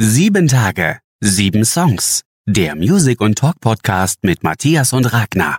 [0.00, 2.22] Sieben Tage, sieben Songs.
[2.46, 5.58] Der Music- und Talk-Podcast mit Matthias und Ragnar.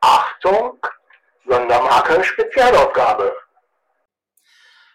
[0.00, 0.78] Achtung,
[1.46, 3.32] Sondermarke Spezialausgabe.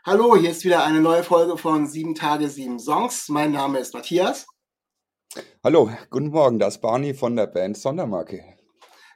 [0.06, 3.30] Hallo, hier ist wieder eine neue Folge von Sieben Tage, sieben Songs.
[3.30, 4.48] Mein Name ist Matthias.
[5.64, 8.44] Hallo, guten Morgen, das ist Barney von der Band Sondermarke.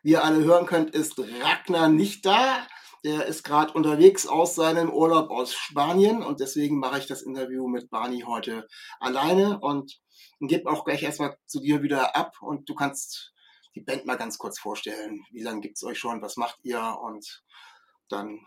[0.02, 2.66] Wie ihr alle hören könnt, ist Ragnar nicht da.
[3.04, 7.68] Der ist gerade unterwegs aus seinem Urlaub aus Spanien und deswegen mache ich das Interview
[7.68, 8.68] mit Barney heute
[9.00, 10.00] alleine und
[10.40, 13.34] gebe auch gleich erstmal zu dir wieder ab und du kannst
[13.76, 15.22] die Band mal ganz kurz vorstellen.
[15.32, 16.22] Wie lange gibt es euch schon?
[16.22, 16.98] Was macht ihr?
[17.02, 17.44] Und
[18.10, 18.40] dann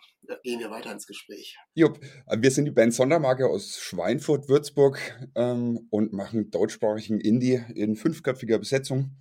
[0.42, 1.56] gehen wir weiter ins Gespräch.
[1.74, 2.00] Jupp,
[2.36, 4.98] wir sind die Band Sondermarke aus Schweinfurt, Würzburg
[5.34, 9.16] ähm, und machen deutschsprachigen Indie in fünfköpfiger Besetzung.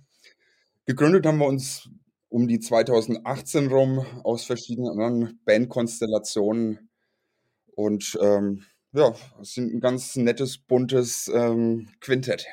[0.86, 1.88] Gegründet haben wir uns
[2.30, 6.90] um die 2018 rum aus verschiedenen anderen Bandkonstellationen
[7.74, 12.46] und ähm, ja, sind ein ganz nettes, buntes ähm, Quintett.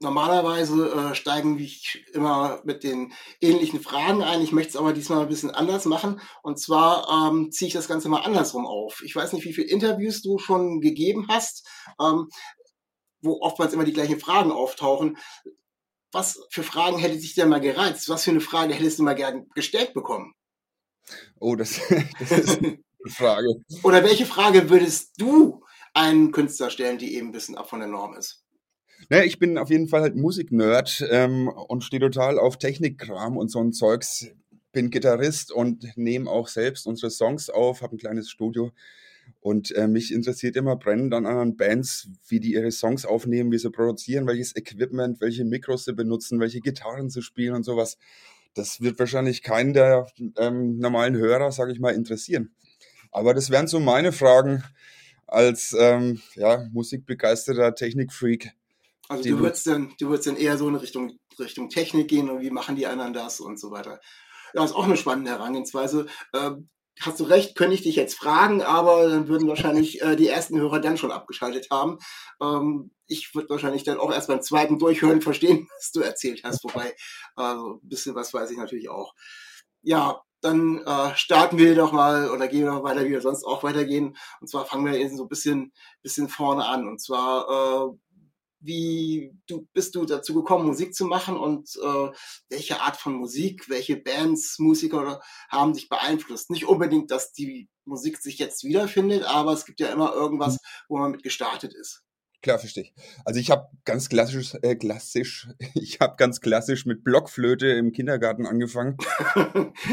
[0.00, 1.68] Normalerweise äh, steigen wir
[2.12, 4.42] immer mit den ähnlichen Fragen ein.
[4.42, 6.20] Ich möchte es aber diesmal ein bisschen anders machen.
[6.42, 9.02] Und zwar ähm, ziehe ich das Ganze mal andersrum auf.
[9.04, 11.68] Ich weiß nicht, wie viele Interviews du schon gegeben hast,
[12.00, 12.28] ähm,
[13.20, 15.16] wo oftmals immer die gleichen Fragen auftauchen.
[16.12, 18.08] Was für Fragen hätte dich denn mal gereizt?
[18.08, 20.34] Was für eine Frage hättest du mal gern gestellt bekommen?
[21.40, 21.80] Oh, das,
[22.18, 23.48] das ist eine Frage.
[23.82, 27.88] Oder welche Frage würdest du einen Künstler stellen, die eben ein bisschen ab von der
[27.88, 28.44] Norm ist?
[29.08, 33.50] Naja, ich bin auf jeden Fall halt Musiknerd ähm, und stehe total auf Technikkram und
[33.50, 34.28] so ein Zeugs.
[34.72, 38.70] Bin Gitarrist und nehme auch selbst unsere Songs auf, habe ein kleines Studio.
[39.42, 43.58] Und äh, mich interessiert immer brennend an anderen Bands, wie die ihre Songs aufnehmen, wie
[43.58, 47.98] sie produzieren, welches Equipment, welche Mikros sie benutzen, welche Gitarren sie spielen und sowas.
[48.54, 52.54] Das wird wahrscheinlich keinen der ähm, normalen Hörer, sage ich mal, interessieren.
[53.10, 54.62] Aber das wären so meine Fragen
[55.26, 58.52] als ähm, ja, musikbegeisterter Technikfreak.
[59.08, 62.42] Also du würdest dann, du würdest dann eher so in Richtung, Richtung Technik gehen und
[62.42, 64.00] wie machen die anderen das und so weiter.
[64.54, 66.06] Ja, ist auch eine spannende Herangehensweise.
[66.32, 66.68] Ähm,
[67.00, 70.58] hast du recht, könnte ich dich jetzt fragen, aber dann würden wahrscheinlich äh, die ersten
[70.58, 71.98] Hörer dann schon abgeschaltet haben.
[72.40, 76.64] Ähm, ich würde wahrscheinlich dann auch erst beim zweiten Durchhören verstehen, was du erzählt hast.
[76.64, 76.94] Wobei,
[77.34, 79.14] also ein bisschen was weiß ich natürlich auch.
[79.82, 83.44] Ja, dann äh, starten wir doch mal oder gehen wir noch weiter, wie wir sonst
[83.44, 84.16] auch weitergehen.
[84.40, 85.72] Und zwar fangen wir eben so ein bisschen,
[86.02, 86.88] bisschen vorne an.
[86.88, 87.96] Und zwar, äh,
[88.62, 92.10] wie du, bist du dazu gekommen, Musik zu machen und äh,
[92.48, 96.50] welche Art von Musik, welche Bands, Musiker haben dich beeinflusst?
[96.50, 100.58] Nicht unbedingt, dass die Musik sich jetzt wiederfindet, aber es gibt ja immer irgendwas, mhm.
[100.88, 102.02] wo man mit gestartet ist.
[102.42, 102.94] Klar, verstehe ich.
[103.24, 108.46] Also ich habe ganz klassisch, äh, klassisch, ich habe ganz klassisch mit Blockflöte im Kindergarten
[108.46, 108.96] angefangen.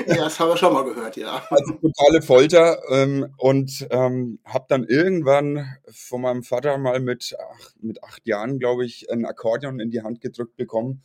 [0.07, 1.43] ja, das haben wir schon mal gehört, ja.
[1.51, 7.71] Also totale Folter ähm, und ähm, habe dann irgendwann von meinem Vater mal mit, ach,
[7.79, 11.03] mit acht Jahren, glaube ich, ein Akkordeon in die Hand gedrückt bekommen.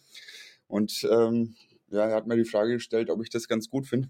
[0.67, 1.57] Und ähm,
[1.91, 4.09] ja, er hat mir die Frage gestellt, ob ich das ganz gut finde.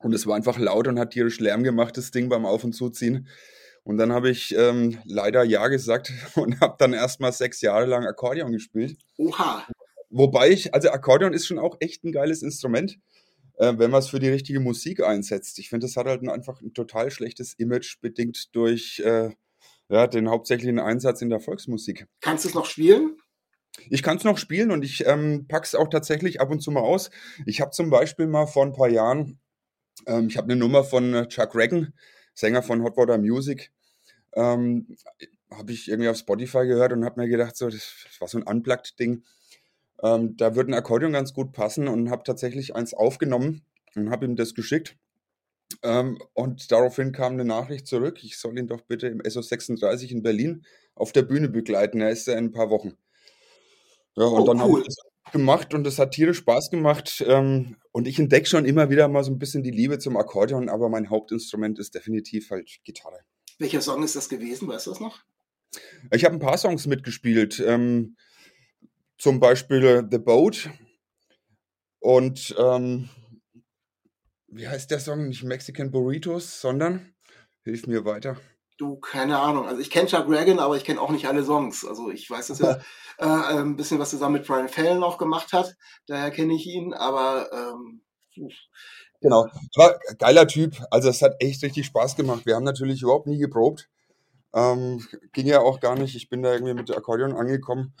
[0.00, 2.72] Und es war einfach laut und hat tierisch Lärm gemacht, das Ding beim Auf- und
[2.72, 3.28] Zuziehen.
[3.88, 8.04] Und dann habe ich ähm, leider Ja gesagt und habe dann erstmal sechs Jahre lang
[8.04, 8.98] Akkordeon gespielt.
[9.16, 9.66] Oha.
[10.10, 12.98] Wobei ich, also Akkordeon ist schon auch echt ein geiles Instrument,
[13.56, 15.58] äh, wenn man es für die richtige Musik einsetzt.
[15.58, 19.30] Ich finde, das hat halt ein, einfach ein total schlechtes Image, bedingt durch äh,
[19.88, 22.06] ja, den hauptsächlichen Einsatz in der Volksmusik.
[22.20, 23.16] Kannst du es noch spielen?
[23.88, 26.70] Ich kann es noch spielen und ich ähm, packe es auch tatsächlich ab und zu
[26.70, 27.08] mal aus.
[27.46, 29.40] Ich habe zum Beispiel mal vor ein paar Jahren,
[30.06, 31.94] ähm, ich habe eine Nummer von Chuck Reagan,
[32.34, 33.72] Sänger von Hot Water Music,
[34.38, 34.96] ähm,
[35.50, 38.44] habe ich irgendwie auf Spotify gehört und habe mir gedacht, so, das war so ein
[38.44, 39.24] Unplugged-Ding.
[40.02, 43.62] Ähm, da würde ein Akkordeon ganz gut passen und habe tatsächlich eins aufgenommen
[43.96, 44.96] und habe ihm das geschickt.
[45.82, 50.22] Ähm, und daraufhin kam eine Nachricht zurück, ich soll ihn doch bitte im SO36 in
[50.22, 52.00] Berlin auf der Bühne begleiten.
[52.00, 52.96] Er ist ja in ein paar Wochen.
[54.16, 54.62] Ja, und oh, dann cool.
[54.62, 57.24] habe ich das gemacht und es hat tierisch Spaß gemacht.
[57.26, 60.68] Ähm, und ich entdecke schon immer wieder mal so ein bisschen die Liebe zum Akkordeon,
[60.68, 63.20] aber mein Hauptinstrument ist definitiv halt Gitarre.
[63.58, 64.68] Welcher Song ist das gewesen?
[64.68, 65.20] Weißt du das noch?
[66.12, 67.60] Ich habe ein paar Songs mitgespielt.
[67.60, 68.16] Ähm,
[69.18, 70.70] zum Beispiel äh, The Boat
[72.00, 73.08] und ähm,
[74.46, 75.28] wie heißt der Song?
[75.28, 77.14] Nicht Mexican Burritos, sondern
[77.64, 78.36] hilf mir weiter.
[78.78, 79.66] Du, keine Ahnung.
[79.66, 81.84] Also ich kenne Chuck Reagan, aber ich kenne auch nicht alle Songs.
[81.84, 82.80] Also ich weiß, dass er
[83.18, 85.76] äh, ein bisschen was zusammen mit Brian Fallon auch gemacht hat.
[86.06, 88.02] Daher kenne ich ihn, aber ähm,
[89.20, 89.48] Genau.
[89.76, 90.76] War geiler Typ.
[90.90, 92.46] Also es hat echt richtig Spaß gemacht.
[92.46, 93.88] Wir haben natürlich überhaupt nie geprobt.
[94.54, 96.16] Ähm, ging ja auch gar nicht.
[96.16, 97.94] Ich bin da irgendwie mit Akkordeon angekommen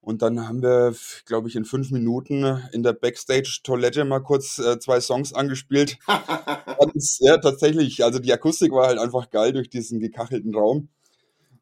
[0.00, 0.94] Und dann haben wir,
[1.26, 5.98] glaube ich, in fünf Minuten in der Backstage-Toilette mal kurz äh, zwei Songs angespielt.
[7.20, 8.04] ja, tatsächlich.
[8.04, 10.88] Also die Akustik war halt einfach geil durch diesen gekachelten Raum.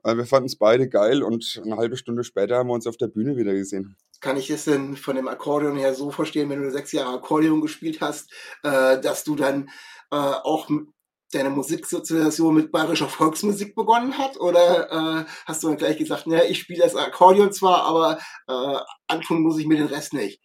[0.05, 2.97] Äh, wir fanden es beide geil und eine halbe Stunde später haben wir uns auf
[2.97, 3.97] der Bühne wieder gesehen.
[4.21, 7.61] Kann ich es denn von dem Akkordeon her so verstehen, wenn du sechs Jahre Akkordeon
[7.61, 9.71] gespielt hast, äh, dass du dann
[10.11, 10.69] äh, auch
[11.33, 14.39] deine Musiksozialisation mit bayerischer Volksmusik begonnen hat?
[14.39, 18.81] Oder äh, hast du dann gleich gesagt, naja, ich spiele das Akkordeon zwar, aber äh,
[19.09, 20.41] antun muss ich mir den Rest nicht?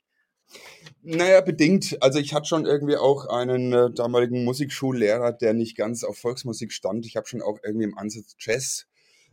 [1.01, 1.97] Naja, bedingt.
[2.01, 6.73] Also ich hatte schon irgendwie auch einen äh, damaligen Musikschullehrer, der nicht ganz auf Volksmusik
[6.73, 7.06] stand.
[7.06, 8.88] Ich habe schon auch irgendwie im Ansatz Jazz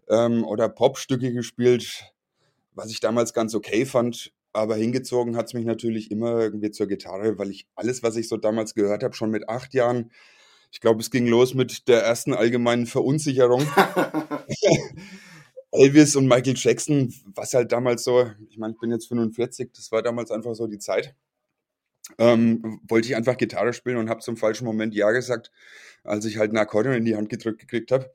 [0.09, 2.13] ähm, oder Popstücke gespielt,
[2.75, 4.33] was ich damals ganz okay fand.
[4.53, 8.29] Aber hingezogen hat es mich natürlich immer irgendwie zur Gitarre, weil ich alles, was ich
[8.29, 10.11] so damals gehört habe, schon mit acht Jahren,
[10.73, 13.67] ich glaube, es ging los mit der ersten allgemeinen Verunsicherung.
[15.73, 19.93] Elvis und Michael Jackson, was halt damals so, ich meine, ich bin jetzt 45, das
[19.93, 21.15] war damals einfach so die Zeit.
[22.19, 25.51] Ähm, wollte ich einfach Gitarre spielen und habe zum falschen Moment Ja gesagt,
[26.05, 28.11] als ich halt ein Akkordeon in die Hand gedrückt gekriegt habe.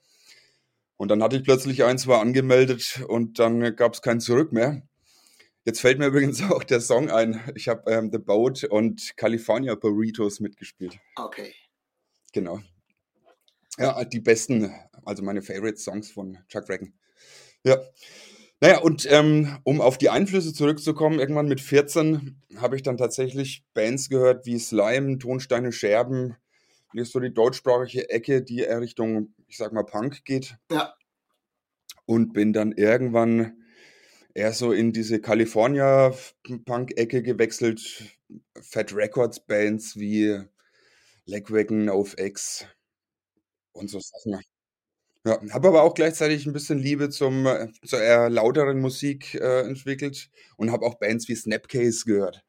[1.02, 4.84] Und dann hatte ich plötzlich eins, war angemeldet und dann gab es kein Zurück mehr.
[5.66, 7.42] Jetzt fällt mir übrigens auch der Song ein.
[7.56, 11.00] Ich habe ähm, The Boat und California Burritos mitgespielt.
[11.16, 11.56] Okay.
[12.34, 12.60] Genau.
[13.80, 14.72] Ja, die besten,
[15.04, 16.94] also meine Favorite Songs von Chuck Reagan.
[17.64, 17.80] Ja.
[18.60, 23.64] Naja, und ähm, um auf die Einflüsse zurückzukommen, irgendwann mit 14 habe ich dann tatsächlich
[23.74, 26.36] Bands gehört wie Slime, Tonsteine Scherben,
[26.94, 30.58] ist so die deutschsprachige Ecke, die eher Richtung, ich sag mal, Punk geht.
[30.72, 30.94] Ja.
[32.06, 33.62] Und bin dann irgendwann
[34.34, 38.04] eher so in diese California-Punk-Ecke gewechselt.
[38.62, 40.42] Fat Records Bands wie
[41.26, 42.66] Legwagon, auf X
[43.74, 44.42] und so Sachen.
[45.24, 47.48] Ja, habe aber auch gleichzeitig ein bisschen Liebe zum,
[47.86, 52.44] zur eher lauteren Musik äh, entwickelt und habe auch Bands wie Snapcase gehört.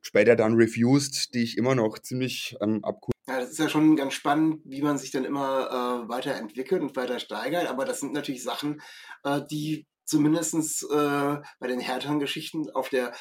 [0.00, 3.15] Später dann Refused, die ich immer noch ziemlich ähm, abcool.
[3.28, 6.94] Ja, das ist ja schon ganz spannend, wie man sich dann immer äh, weiterentwickelt und
[6.94, 7.66] weiter steigert.
[7.66, 8.80] Aber das sind natürlich Sachen,
[9.24, 13.12] äh, die zumindest äh, bei den härteren Geschichten auf der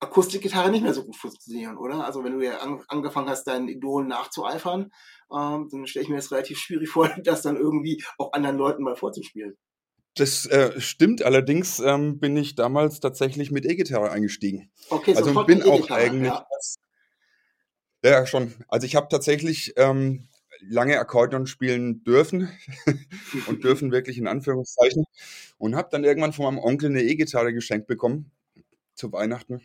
[0.00, 2.04] Akustikgitarre nicht mehr so gut funktionieren, oder?
[2.04, 4.90] Also wenn du ja an, angefangen hast, deinen Idolen nachzueifern,
[5.32, 8.82] ähm, dann stelle ich mir das relativ schwierig vor, das dann irgendwie auch anderen Leuten
[8.82, 9.56] mal vorzuspielen.
[10.14, 14.70] Das äh, stimmt, allerdings ähm, bin ich damals tatsächlich mit E-Gitarre eingestiegen.
[14.90, 16.32] Okay, also bin mit auch eigentlich.
[16.32, 16.46] ja.
[18.04, 18.54] Ja, schon.
[18.68, 20.28] Also ich habe tatsächlich ähm,
[20.60, 22.48] lange Akkordeon spielen dürfen
[23.46, 25.04] und dürfen wirklich in Anführungszeichen
[25.58, 28.30] und habe dann irgendwann von meinem Onkel eine E-Gitarre geschenkt bekommen
[28.94, 29.60] zu Weihnachten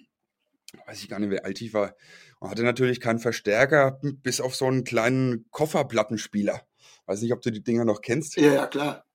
[0.85, 1.95] weiß ich gar nicht, wie alt ich war.
[2.39, 6.61] Und hatte natürlich keinen Verstärker, bis auf so einen kleinen Kofferplattenspieler.
[7.05, 8.37] Weiß nicht, ob du die Dinger noch kennst.
[8.37, 9.05] Ja, ja, klar.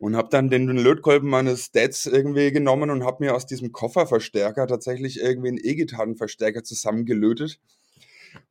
[0.00, 4.66] Und habe dann den Lötkolben meines Dads irgendwie genommen und habe mir aus diesem Kofferverstärker
[4.66, 7.60] tatsächlich irgendwie einen E-Gitarrenverstärker zusammengelötet.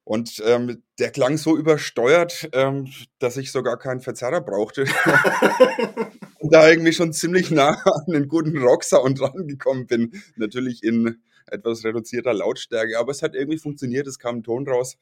[0.03, 4.85] Und ähm, der klang so übersteuert, ähm, dass ich sogar keinen Verzerrer brauchte.
[6.39, 10.21] und da irgendwie schon ziemlich nah an einen guten Rocksound rangekommen bin.
[10.35, 14.97] Natürlich in etwas reduzierter Lautstärke, aber es hat irgendwie funktioniert, es kam ein Ton raus.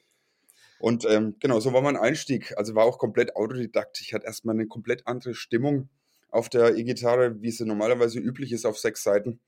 [0.80, 2.58] Und ähm, genau, so war mein Einstieg.
[2.58, 4.02] Also war auch komplett Autodidakt.
[4.02, 5.90] Ich hatte erstmal eine komplett andere Stimmung
[6.30, 9.40] auf der E-Gitarre, wie sie normalerweise üblich ist auf sechs Seiten.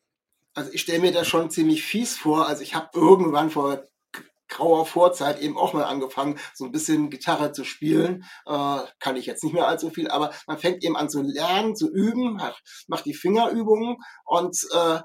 [0.54, 2.48] Also ich stelle mir das schon ziemlich fies vor.
[2.48, 3.84] Also ich habe irgendwann vor
[4.54, 8.24] grauer Vorzeit eben auch mal angefangen, so ein bisschen Gitarre zu spielen.
[8.46, 11.76] Äh, kann ich jetzt nicht mehr allzu viel, aber man fängt eben an zu lernen,
[11.76, 12.42] zu üben,
[12.88, 15.00] macht die Fingerübungen und äh,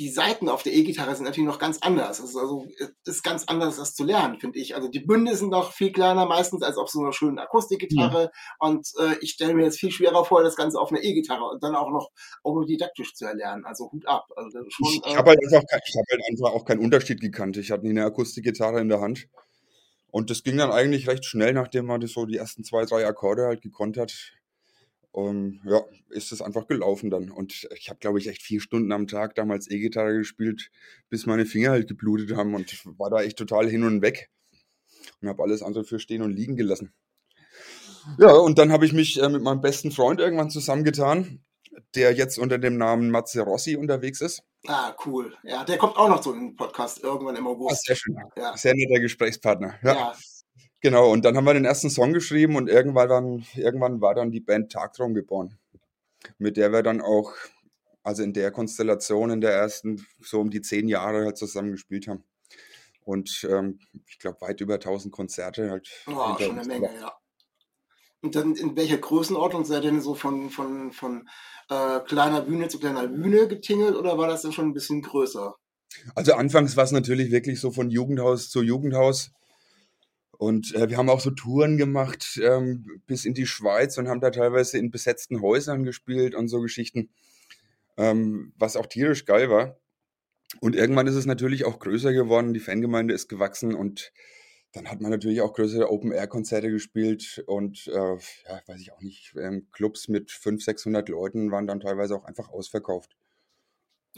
[0.00, 2.20] die Seiten auf der E-Gitarre sind natürlich noch ganz anders.
[2.20, 2.66] Es ist also
[3.04, 4.74] ist ganz anders, das zu lernen, finde ich.
[4.74, 8.22] Also die Bünde sind noch viel kleiner meistens als auf so einer schönen Akustikgitarre.
[8.22, 8.30] Ja.
[8.60, 11.62] Und äh, ich stelle mir jetzt viel schwerer vor, das Ganze auf einer E-Gitarre und
[11.62, 12.10] dann auch noch
[12.42, 13.66] autodidaktisch zu erlernen.
[13.66, 14.26] Also Hut ab.
[14.36, 17.58] Also schon, ich ich habe halt, einfach, ich hab halt einfach auch keinen Unterschied gekannt.
[17.58, 19.28] Ich hatte nie eine Akustikgitarre in der Hand.
[20.10, 23.06] Und das ging dann eigentlich recht schnell, nachdem man das so die ersten zwei, drei
[23.06, 24.39] Akkorde halt gekonnt hat
[25.12, 27.30] um, ja, ist es einfach gelaufen dann.
[27.30, 30.70] Und ich habe, glaube ich, echt vier Stunden am Tag damals E-Gitarre gespielt,
[31.08, 34.30] bis meine Finger halt geblutet haben und war da echt total hin und weg
[35.20, 36.92] und habe alles andere für stehen und liegen gelassen.
[38.18, 41.44] Ja, und dann habe ich mich äh, mit meinem besten Freund irgendwann zusammengetan,
[41.94, 44.42] der jetzt unter dem Namen Matze Rossi unterwegs ist.
[44.66, 45.34] Ah, cool.
[45.42, 47.72] Ja, der kommt auch noch zu dem Podcast irgendwann im August.
[47.72, 48.16] Ah, sehr schön.
[48.36, 48.56] Ja.
[48.56, 49.78] Sehr netter Gesprächspartner.
[49.82, 49.92] Ja.
[49.92, 50.14] ja.
[50.80, 54.30] Genau, und dann haben wir den ersten Song geschrieben und irgendwann, dann, irgendwann war dann
[54.30, 55.58] die Band Tagtraum geboren,
[56.38, 57.34] mit der wir dann auch,
[58.02, 62.08] also in der Konstellation, in der ersten, so um die zehn Jahre halt zusammen gespielt
[62.08, 62.24] haben.
[63.04, 65.90] Und ähm, ich glaube, weit über 1000 Konzerte halt.
[66.06, 67.12] Oh, schon eine Menge, ja.
[68.22, 71.28] Und dann in welcher Größenordnung seid ihr denn so von, von, von
[71.70, 75.54] äh, kleiner Bühne zu kleiner Bühne getingelt oder war das dann schon ein bisschen größer?
[76.14, 79.32] Also anfangs war es natürlich wirklich so von Jugendhaus zu Jugendhaus.
[80.40, 84.22] Und äh, wir haben auch so Touren gemacht ähm, bis in die Schweiz und haben
[84.22, 87.10] da teilweise in besetzten Häusern gespielt und so Geschichten,
[87.98, 89.78] ähm, was auch tierisch geil war.
[90.62, 94.14] Und irgendwann ist es natürlich auch größer geworden, die Fangemeinde ist gewachsen und
[94.72, 99.34] dann hat man natürlich auch größere Open-Air-Konzerte gespielt und äh, ja, weiß ich auch nicht,
[99.38, 103.14] ähm, Clubs mit 500, 600 Leuten waren dann teilweise auch einfach ausverkauft.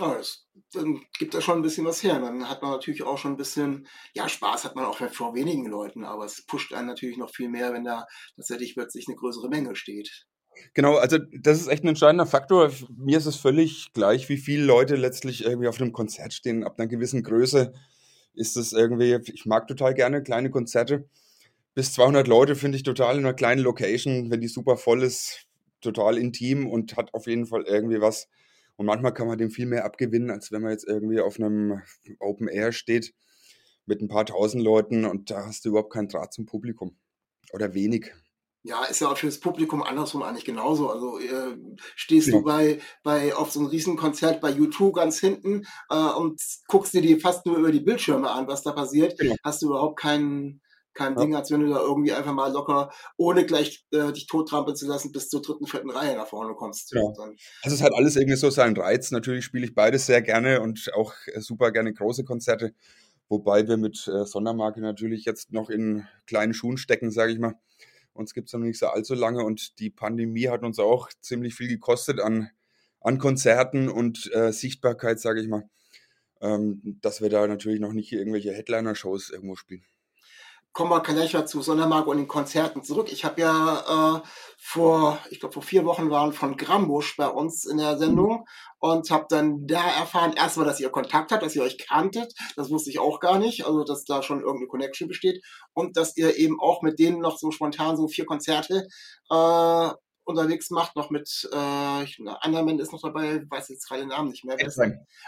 [0.02, 0.21] Ja,
[0.73, 2.18] dann gibt das schon ein bisschen was her.
[2.18, 5.66] Dann hat man natürlich auch schon ein bisschen, ja, Spaß hat man auch vor wenigen
[5.66, 8.06] Leuten, aber es pusht einen natürlich noch viel mehr, wenn da
[8.37, 10.26] tatsächlich plötzlich eine größere Menge steht.
[10.75, 12.71] Genau, also das ist echt ein entscheidender Faktor.
[12.97, 16.64] Mir ist es völlig gleich, wie viele Leute letztlich irgendwie auf einem Konzert stehen.
[16.64, 17.73] Ab einer gewissen Größe
[18.35, 21.09] ist es irgendwie, ich mag total gerne kleine Konzerte.
[21.75, 25.47] Bis 200 Leute finde ich total in einer kleinen Location, wenn die super voll ist,
[25.80, 28.28] total intim und hat auf jeden Fall irgendwie was.
[28.76, 31.83] Und manchmal kann man dem viel mehr abgewinnen, als wenn man jetzt irgendwie auf einem
[32.19, 33.14] Open Air steht
[33.87, 36.97] mit ein paar tausend Leuten und da hast du überhaupt keinen Draht zum Publikum.
[37.52, 38.12] Oder wenig.
[38.64, 40.88] Ja, ist ja auch für das Publikum andersrum eigentlich genauso.
[40.88, 41.57] Also äh,
[41.97, 42.35] stehst ja.
[42.35, 47.02] du bei, bei auf so einem Riesenkonzert bei YouTube ganz hinten äh, und guckst dir
[47.02, 49.35] die fast nur über die Bildschirme an, was da passiert, genau.
[49.43, 50.62] hast du überhaupt keinen
[50.94, 51.20] kein ja.
[51.20, 54.87] Ding, als wenn du da irgendwie einfach mal locker, ohne gleich äh, dich tottrampeln zu
[54.87, 56.92] lassen, bis zur dritten, vierten Reihe nach vorne kommst.
[56.92, 57.02] Ja.
[57.62, 59.11] Also es hat alles irgendwie so seinen Reiz.
[59.11, 62.75] Natürlich spiele ich beides sehr gerne und auch äh, super gerne große Konzerte,
[63.28, 67.54] wobei wir mit äh, Sondermarke natürlich jetzt noch in kleinen Schuhen stecken, sage ich mal.
[68.12, 71.54] Uns gibt es noch nicht so allzu lange und die Pandemie hat uns auch ziemlich
[71.54, 72.50] viel gekostet an,
[73.00, 75.66] an Konzerten und äh, Sichtbarkeit, sage ich mal,
[76.42, 79.84] ähm, dass wir da natürlich noch nicht irgendwelche Headliner-Shows irgendwo spielen
[80.73, 83.12] kommen wir gleich zu Sondermark und den Konzerten zurück.
[83.12, 84.21] Ich habe ja äh,
[84.59, 88.47] vor, ich glaube vor vier Wochen waren von Grambusch bei uns in der Sendung
[88.79, 92.33] und habe dann da erfahren, erstmal, dass ihr Kontakt habt, dass ihr euch kanntet.
[92.57, 96.17] Das wusste ich auch gar nicht, also dass da schon irgendeine Connection besteht und dass
[96.17, 98.87] ihr eben auch mit denen noch so spontan so vier Konzerte
[99.31, 99.91] äh,
[100.25, 104.09] unterwegs macht, noch mit äh, ein anderer Mann ist noch dabei, weiß jetzt gerade den
[104.09, 104.57] Namen nicht mehr.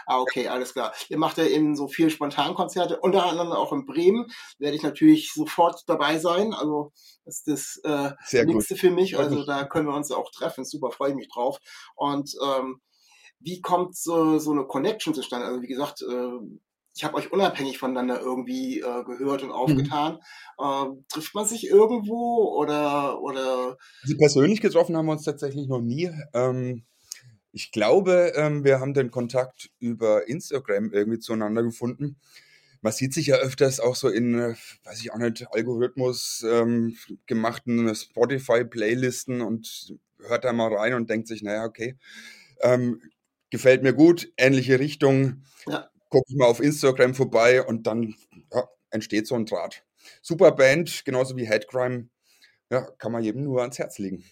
[0.05, 0.93] Ah, okay, alles klar.
[1.09, 4.27] Ihr macht ja eben so viel Spontankonzerte, unter anderem auch in Bremen.
[4.57, 6.53] Werde ich natürlich sofort dabei sein.
[6.53, 6.91] Also
[7.25, 8.81] das ist das äh, Sehr nächste gut.
[8.81, 9.17] für mich.
[9.17, 10.65] Also da können wir uns auch treffen.
[10.65, 11.59] Super, freue ich mich drauf.
[11.95, 12.81] Und ähm,
[13.39, 15.47] wie kommt so, so eine Connection zustande?
[15.47, 16.39] Also wie gesagt, äh,
[16.95, 19.53] ich habe euch unabhängig voneinander irgendwie äh, gehört und mhm.
[19.53, 20.13] aufgetan.
[20.13, 20.65] Mhm.
[20.65, 23.77] Ähm, trifft man sich irgendwo oder oder?
[24.01, 26.09] Also persönlich getroffen haben wir uns tatsächlich noch nie.
[26.33, 26.85] Ähm,
[27.51, 32.15] ich glaube, ähm, wir haben den Kontakt über Instagram irgendwie zueinander gefunden.
[32.81, 37.93] Man sieht sich ja öfters auch so in, weiß ich auch nicht, Algorithmus ähm, gemachten
[37.93, 41.97] Spotify-Playlisten und hört da mal rein und denkt sich, naja, okay,
[42.61, 43.01] ähm,
[43.49, 45.43] gefällt mir gut, ähnliche Richtung.
[45.67, 48.15] Ja gucke ich mal auf Instagram vorbei und dann
[48.53, 49.83] ja, entsteht so ein Draht.
[50.21, 52.09] Super Band, genauso wie Headcrime.
[52.71, 54.23] Ja, kann man jedem nur ans Herz legen.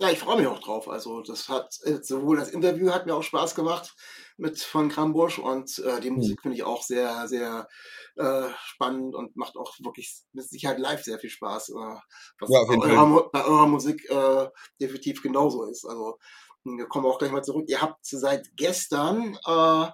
[0.00, 0.88] Ja, ich freue mich auch drauf.
[0.88, 3.94] Also das hat äh, sowohl das Interview hat mir auch Spaß gemacht
[4.36, 6.42] mit von Krambusch und äh, die Musik hm.
[6.42, 7.68] finde ich auch sehr, sehr
[8.16, 11.68] äh, spannend und macht auch wirklich mit Sicherheit live sehr viel Spaß.
[11.68, 11.96] Äh,
[12.40, 14.48] was ja, bei, eurer, bei, eurer, Musik äh,
[14.80, 15.84] definitiv genauso ist.
[15.84, 16.18] Also
[16.64, 17.66] wir kommen auch gleich mal zurück.
[17.68, 19.88] Ihr habt seit gestern äh,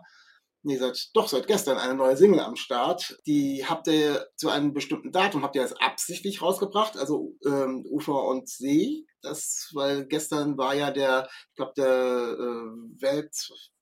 [0.63, 3.19] nee, seit, doch seit gestern eine neue Single am Start.
[3.27, 8.25] Die habt ihr zu einem bestimmten Datum, habt ihr das absichtlich rausgebracht, also ähm, Ufer
[8.25, 9.05] und See.
[9.23, 13.31] Das, weil gestern war ja der, ich glaube, der äh, Welt,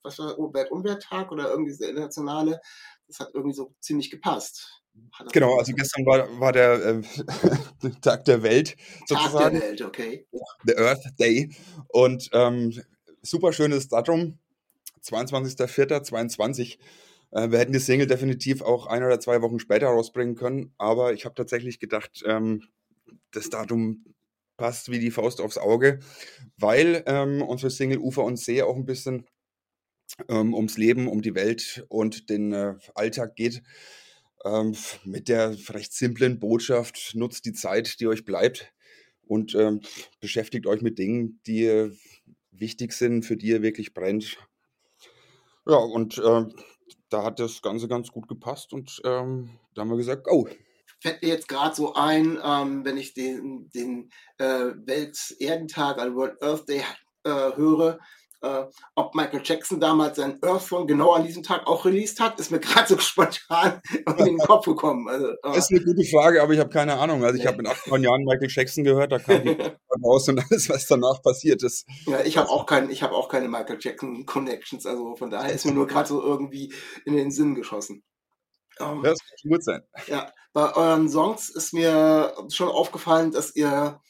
[0.02, 2.61] was war, Weltumwelttag oder irgendwie der internationale.
[3.06, 4.82] Das hat irgendwie so ziemlich gepasst.
[5.32, 7.02] Genau, also gestern war, war der äh,
[8.02, 9.32] Tag der Welt sozusagen.
[9.32, 10.26] Tag der Welt, okay.
[10.64, 11.54] The Earth Day.
[11.88, 12.73] Und ähm,
[13.23, 14.38] super schönes Datum
[15.02, 16.78] 22.04.22.
[17.31, 21.12] Äh, wir hätten die Single definitiv auch ein oder zwei Wochen später rausbringen können, aber
[21.12, 22.64] ich habe tatsächlich gedacht, ähm,
[23.31, 24.05] das Datum
[24.57, 26.00] passt wie die Faust aufs Auge,
[26.57, 29.26] weil ähm, unsere Single Ufer und See auch ein bisschen
[30.28, 33.62] ähm, ums Leben, um die Welt und den äh, Alltag geht.
[34.45, 34.75] Ähm,
[35.05, 38.73] mit der recht simplen Botschaft, nutzt die Zeit, die euch bleibt
[39.23, 39.81] und ähm,
[40.21, 41.93] beschäftigt euch mit Dingen, die äh,
[42.50, 44.38] wichtig sind, für die ihr wirklich brennt.
[45.68, 46.46] Ja, und äh,
[47.10, 50.48] da hat das Ganze ganz gut gepasst und ähm, da haben wir gesagt, oh.
[51.00, 56.42] Fällt mir jetzt gerade so ein, ähm, wenn ich den, den äh, Welt-Erdentag, also World
[56.42, 56.82] Earth Day
[57.25, 57.98] äh, höre,
[58.40, 62.38] Äh, ob Michael Jackson damals sein Earth Song genau an diesem Tag auch released hat,
[62.38, 65.09] ist mir gerade so spontan in den Kopf gekommen.
[65.09, 67.25] Also, das ist eine gute Frage, aber ich habe keine Ahnung.
[67.25, 69.57] Also ich habe in acht, neun Jahren Michael Jackson gehört, da kam die
[70.04, 71.85] raus und alles, was danach passiert ist.
[72.07, 75.66] Ja, ich habe auch, kein, ich auch keine Michael Jackson Connections, also von daher ist
[75.66, 76.73] mir nur gerade so irgendwie
[77.04, 78.04] in den Sinn geschossen.
[78.78, 79.83] Ähm, das kann gut sein.
[80.07, 84.00] Ja, bei euren Songs ist mir schon aufgefallen, dass ihr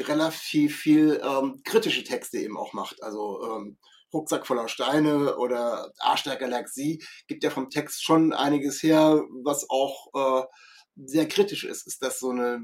[0.00, 3.02] relativ viel ähm, kritische Texte eben auch macht.
[3.02, 3.78] Also ähm,
[4.12, 9.68] Rucksack voller Steine oder Arsch der Galaxie gibt ja vom Text schon einiges her, was
[9.68, 10.46] auch äh,
[11.04, 11.86] sehr kritisch ist.
[11.86, 12.60] Ist das so eine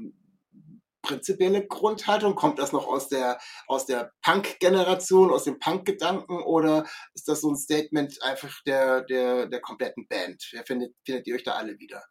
[1.01, 2.35] prinzipielle Grundhaltung?
[2.35, 7.51] Kommt das noch aus der, aus der Punk-Generation, aus dem Punk-Gedanken oder ist das so
[7.51, 10.47] ein Statement einfach der, der, der kompletten Band?
[10.51, 12.03] Wer findet, findet ihr euch da alle wieder?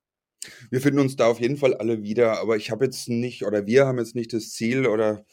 [0.70, 3.66] Wir finden uns da auf jeden Fall alle wieder, aber ich habe jetzt nicht, oder
[3.66, 5.24] wir haben jetzt nicht das Ziel oder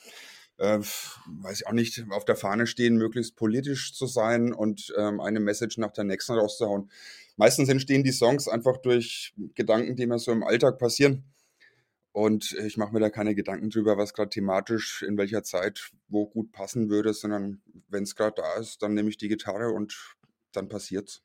[0.57, 5.19] äh, weiß ich auch nicht, auf der Fahne stehen, möglichst politisch zu sein und ähm,
[5.19, 6.89] eine Message nach der nächsten rauszuhauen.
[7.35, 11.23] Meistens entstehen die Songs einfach durch Gedanken, die mir so im Alltag passieren.
[12.11, 16.25] Und ich mache mir da keine Gedanken drüber, was gerade thematisch in welcher Zeit wo
[16.25, 20.15] gut passen würde, sondern wenn es gerade da ist, dann nehme ich die Gitarre und
[20.51, 21.21] dann passiert's.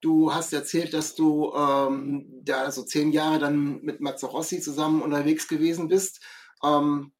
[0.00, 5.48] Du hast erzählt, dass du ähm, da so zehn Jahre dann mit Mazzarossi zusammen unterwegs
[5.48, 6.22] gewesen bist.
[6.64, 7.12] Ähm,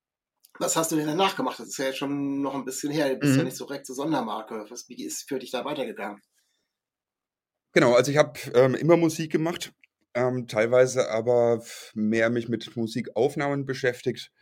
[0.61, 1.59] was hast du denn danach gemacht?
[1.59, 3.09] Das ist ja jetzt schon noch ein bisschen her.
[3.11, 3.39] Du bist mhm.
[3.39, 4.67] ja nicht so direkt zur Sondermarke.
[4.69, 6.21] Was, wie ist für dich da weitergegangen?
[7.73, 9.73] Genau, also ich habe ähm, immer Musik gemacht,
[10.15, 11.63] ähm, teilweise aber
[11.95, 14.33] mehr mich mit Musikaufnahmen beschäftigt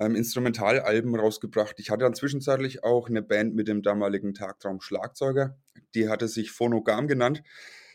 [0.00, 1.78] ähm, Instrumentalalben rausgebracht.
[1.78, 5.56] Ich hatte dann zwischenzeitlich auch eine Band mit dem damaligen Tagtraum Schlagzeuger.
[5.94, 7.42] Die hatte sich Phonogam genannt.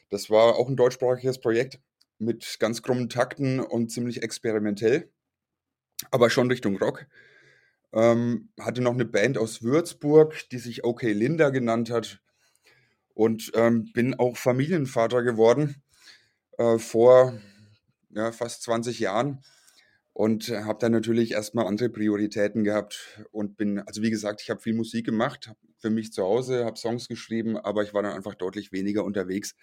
[0.10, 1.80] Das war auch ein deutschsprachiges Projekt
[2.20, 5.12] mit ganz krummen Takten und ziemlich experimentell,
[6.12, 7.08] aber schon Richtung Rock.
[7.92, 12.20] Ähm, hatte noch eine Band aus Würzburg, die sich OK Linda genannt hat.
[13.14, 15.84] Und ähm, bin auch Familienvater geworden
[16.58, 17.40] äh, vor
[18.10, 19.44] ja, fast 20 Jahren
[20.14, 24.62] und habe dann natürlich erstmal andere Prioritäten gehabt und bin, also wie gesagt, ich habe
[24.62, 25.52] viel Musik gemacht,
[25.84, 29.54] für mich zu Hause, habe Songs geschrieben, aber ich war dann einfach deutlich weniger unterwegs.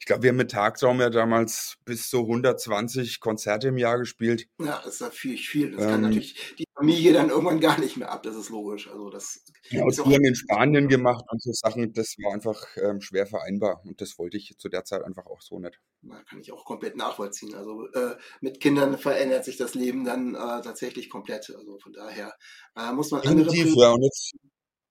[0.00, 4.48] Ich glaube, wir haben mit Tagtraum ja damals bis zu 120 Konzerte im Jahr gespielt.
[4.58, 5.70] Ja, das ist natürlich viel.
[5.70, 8.88] Das ähm, kann natürlich die Familie dann irgendwann gar nicht mehr ab, das ist logisch.
[8.88, 13.00] Also das ja, und Touren in Spanien gemacht und so Sachen, das war einfach ähm,
[13.00, 15.80] schwer vereinbar und das wollte ich zu der Zeit einfach auch so nicht.
[16.02, 17.54] Na, kann ich auch komplett nachvollziehen.
[17.54, 21.54] Also äh, mit Kindern verändert sich das Leben dann äh, tatsächlich komplett.
[21.56, 22.34] Also von daher
[22.76, 23.54] äh, muss man andere...
[23.54, 24.34] Ja, und jetzt,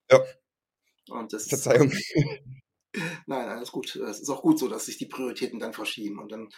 [0.10, 0.24] ja.
[1.10, 1.92] Und das Verzeihung.
[1.92, 2.14] Ist,
[3.28, 3.96] Nein, alles gut.
[3.96, 6.20] Es ist auch gut so, dass sich die Prioritäten dann verschieben.
[6.20, 6.50] Und dann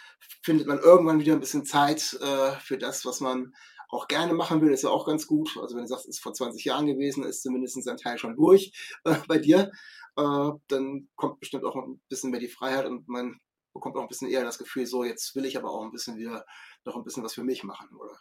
[0.42, 3.54] findet man irgendwann wieder ein bisschen Zeit äh, für das, was man
[3.90, 4.72] auch gerne machen will.
[4.72, 5.56] Ist ja auch ganz gut.
[5.60, 8.36] Also wenn du sagst, es ist vor 20 Jahren gewesen, ist zumindest ein Teil schon
[8.36, 8.72] durch
[9.04, 9.70] äh, bei dir.
[10.16, 13.38] Äh, dann kommt bestimmt auch ein bisschen mehr die Freiheit und man
[13.80, 16.18] bekommt auch ein bisschen eher das Gefühl, so jetzt will ich aber auch ein bisschen
[16.18, 16.44] wieder
[16.84, 18.16] noch ein bisschen was für mich machen, oder?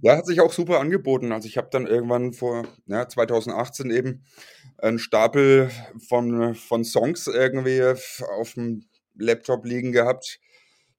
[0.00, 1.30] Ja, hat sich auch super angeboten.
[1.30, 4.24] Also ich habe dann irgendwann vor ja, 2018 eben
[4.78, 5.70] einen Stapel
[6.08, 10.40] von, von Songs irgendwie auf dem Laptop liegen gehabt,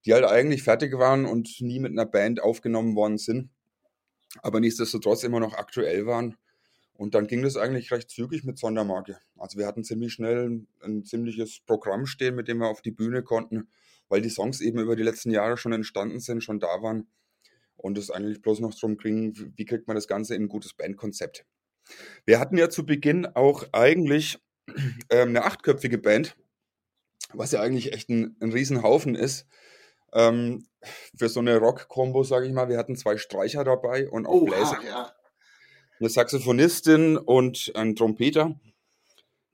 [0.05, 3.49] die halt eigentlich fertig waren und nie mit einer Band aufgenommen worden sind,
[4.41, 6.37] aber nichtsdestotrotz immer noch aktuell waren.
[6.93, 9.19] Und dann ging das eigentlich recht zügig mit Sondermarke.
[9.37, 12.91] Also wir hatten ziemlich schnell ein, ein ziemliches Programm stehen, mit dem wir auf die
[12.91, 13.69] Bühne konnten,
[14.09, 17.07] weil die Songs eben über die letzten Jahre schon entstanden sind, schon da waren.
[17.77, 20.73] Und es eigentlich bloß noch darum ging, wie kriegt man das Ganze in ein gutes
[20.73, 21.45] Bandkonzept.
[22.25, 24.39] Wir hatten ja zu Beginn auch eigentlich
[25.09, 26.35] ähm, eine achtköpfige Band,
[27.33, 29.47] was ja eigentlich echt ein, ein Riesenhaufen ist.
[30.11, 30.67] Ähm,
[31.17, 32.69] für so eine Rock-Kombo, sage ich mal.
[32.69, 34.79] Wir hatten zwei Streicher dabei und auch Bläser.
[34.85, 35.13] Ja.
[35.99, 38.59] Eine Saxophonistin und ein Trompeter,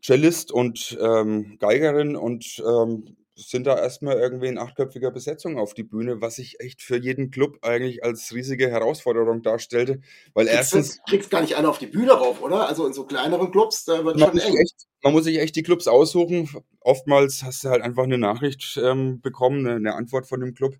[0.01, 5.83] Cellist und ähm, Geigerin und ähm, sind da erstmal irgendwie in achtköpfiger Besetzung auf die
[5.83, 9.99] Bühne, was sich echt für jeden Club eigentlich als riesige Herausforderung darstellte.
[10.33, 10.97] Weil kriegst erstens.
[10.97, 12.67] Du kriegst gar nicht alle auf die Bühne rauf, oder?
[12.67, 14.57] Also in so kleineren Clubs, da wird schon eng.
[14.57, 16.49] Echt, man muss sich echt die Clubs aussuchen.
[16.79, 20.77] Oftmals hast du halt einfach eine Nachricht ähm, bekommen, eine, eine Antwort von dem Club.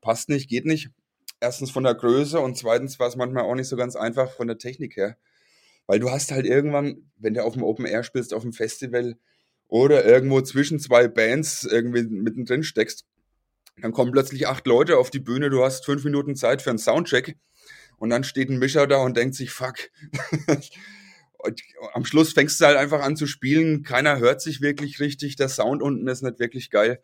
[0.00, 0.90] Passt nicht, geht nicht.
[1.40, 4.46] Erstens von der Größe und zweitens war es manchmal auch nicht so ganz einfach von
[4.46, 5.16] der Technik her.
[5.86, 9.16] Weil du hast halt irgendwann, wenn du auf dem Open Air spielst, auf dem Festival,
[9.68, 13.04] oder irgendwo zwischen zwei Bands irgendwie mittendrin steckst,
[13.80, 16.78] dann kommen plötzlich acht Leute auf die Bühne, du hast fünf Minuten Zeit für einen
[16.78, 17.36] Soundcheck
[17.98, 19.76] und dann steht ein Mischer da und denkt sich, fuck.
[21.92, 25.48] am Schluss fängst du halt einfach an zu spielen, keiner hört sich wirklich richtig, der
[25.48, 27.02] Sound unten ist nicht wirklich geil.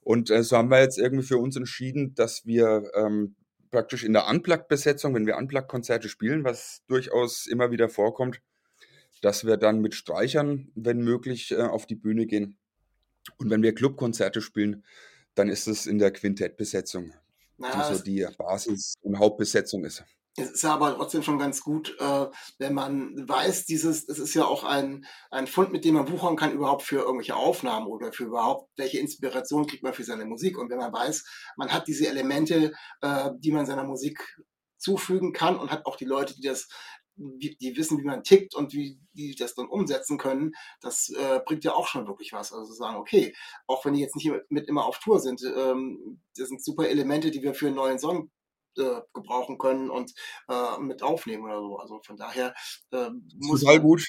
[0.00, 3.36] Und äh, so haben wir jetzt irgendwie für uns entschieden, dass wir ähm,
[3.70, 8.40] praktisch in der Unplugged-Besetzung, wenn wir Unplugged-Konzerte spielen, was durchaus immer wieder vorkommt,
[9.22, 12.58] dass wir dann mit Streichern, wenn möglich, äh, auf die Bühne gehen.
[13.38, 14.84] Und wenn wir Clubkonzerte spielen,
[15.34, 17.12] dann ist es in der Quintettbesetzung,
[17.56, 20.04] Naja, die so die Basis- und Hauptbesetzung ist.
[20.36, 22.26] es ist ja aber trotzdem schon ganz gut, äh,
[22.58, 26.36] wenn man weiß, dieses, es ist ja auch ein, ein Fund, mit dem man wuchern
[26.36, 30.58] kann, überhaupt für irgendwelche Aufnahmen oder für überhaupt, welche Inspiration kriegt man für seine Musik.
[30.58, 31.24] Und wenn man weiß,
[31.56, 34.18] man hat diese Elemente, äh, die man seiner Musik
[34.78, 36.68] zufügen kann und hat auch die Leute, die das,
[37.16, 41.64] die wissen, wie man tickt und wie die das dann umsetzen können, das äh, bringt
[41.64, 42.52] ja auch schon wirklich was.
[42.52, 43.34] Also sagen, okay,
[43.66, 47.30] auch wenn die jetzt nicht mit, immer auf Tour sind, ähm, das sind super Elemente,
[47.30, 48.30] die wir für einen neuen Song
[48.78, 50.12] äh, gebrauchen können und
[50.48, 51.78] äh, mit aufnehmen oder so.
[51.78, 52.54] Also von daher
[52.92, 54.06] äh, muss Total gut.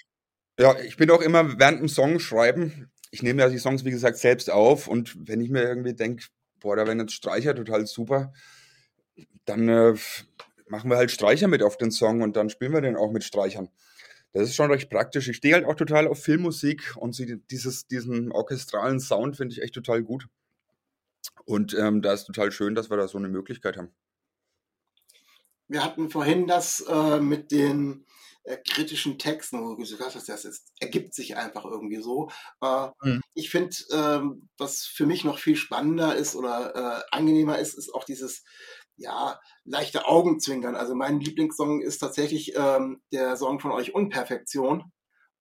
[0.60, 2.92] Ja, ich bin auch immer während dem Song schreiben.
[3.12, 6.26] Ich nehme ja die Songs, wie gesagt, selbst auf und wenn ich mir irgendwie denke,
[6.60, 8.34] boah, da wären jetzt Streicher total super,
[9.46, 9.96] dann äh,
[10.74, 13.24] machen wir halt Streicher mit auf den Song und dann spielen wir den auch mit
[13.24, 13.70] Streichern.
[14.32, 15.28] Das ist schon recht praktisch.
[15.28, 19.62] Ich stehe halt auch total auf Filmmusik und sie, dieses, diesen orchestralen Sound finde ich
[19.62, 20.28] echt total gut.
[21.46, 23.94] Und ähm, da ist total schön, dass wir da so eine Möglichkeit haben.
[25.68, 28.06] wir hatten vorhin das äh, mit den
[28.44, 32.30] äh, kritischen Texten, wo du gesagt hast, das ist, ergibt sich einfach irgendwie so.
[32.62, 33.22] Äh, Mhm.
[33.36, 37.94] ich finde, ähm, was für mich noch viel spannender ist oder äh, angenehmer ist, ist
[37.94, 38.44] auch dieses
[38.98, 40.76] ja, leichte Augenzwinkern.
[40.76, 44.92] Also mein Lieblingssong ist tatsächlich ähm, der Song von euch Unperfektion.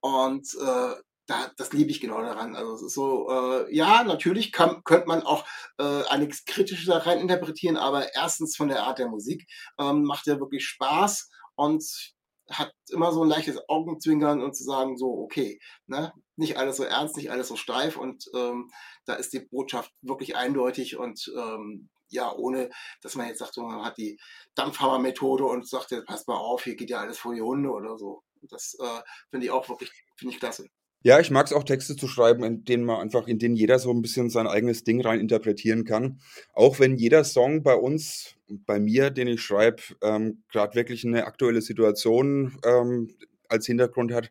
[0.00, 0.94] Und äh,
[1.26, 2.56] da, das liebe ich genau daran.
[2.56, 5.44] Also es ist so, äh, ja, natürlich kann, könnte man auch
[5.78, 9.46] äh, einiges Kritisches da rein interpretieren, aber erstens von der Art der Musik
[9.78, 12.14] ähm, macht er wirklich Spaß und
[12.52, 16.84] hat immer so ein leichtes Augenzwinkern und zu sagen, so, okay, ne, nicht alles so
[16.84, 18.70] ernst, nicht alles so steif und ähm,
[19.04, 23.84] da ist die Botschaft wirklich eindeutig und ähm, ja, ohne, dass man jetzt sagt, man
[23.84, 24.18] hat die
[24.54, 27.96] Dampfhammer-Methode und sagt, ja, passt mal auf, hier geht ja alles vor die Hunde oder
[27.96, 28.22] so.
[28.42, 30.66] Das äh, finde ich auch wirklich, finde ich klasse.
[31.04, 33.80] Ja, ich mag es auch, Texte zu schreiben, in denen man einfach, in denen jeder
[33.80, 36.20] so ein bisschen sein eigenes Ding rein interpretieren kann.
[36.52, 38.36] Auch wenn jeder Song bei uns,
[38.66, 43.10] bei mir, den ich schreibe, ähm, gerade wirklich eine aktuelle Situation ähm,
[43.48, 44.30] als Hintergrund hat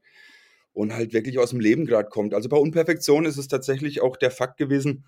[0.74, 2.34] und halt wirklich aus dem Leben gerade kommt.
[2.34, 5.06] Also bei Unperfektion ist es tatsächlich auch der Fakt gewesen,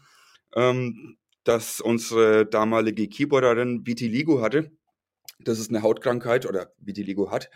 [0.56, 4.72] ähm, dass unsere damalige Keyboarderin Vitiligo hatte.
[5.40, 7.50] Das ist eine Hautkrankheit oder Vitiligo hat.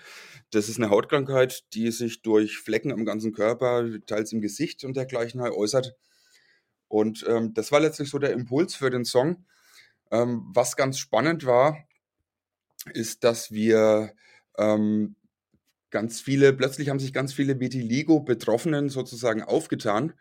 [0.51, 4.97] Das ist eine Hautkrankheit, die sich durch Flecken am ganzen Körper, teils im Gesicht und
[4.97, 5.95] dergleichen halt äußert.
[6.87, 9.45] Und ähm, das war letztlich so der Impuls für den Song.
[10.11, 11.77] Ähm, was ganz spannend war,
[12.93, 14.13] ist, dass wir
[14.57, 15.15] ähm,
[15.89, 20.13] ganz viele, plötzlich haben sich ganz viele Vitiligo-Betroffenen sozusagen aufgetan,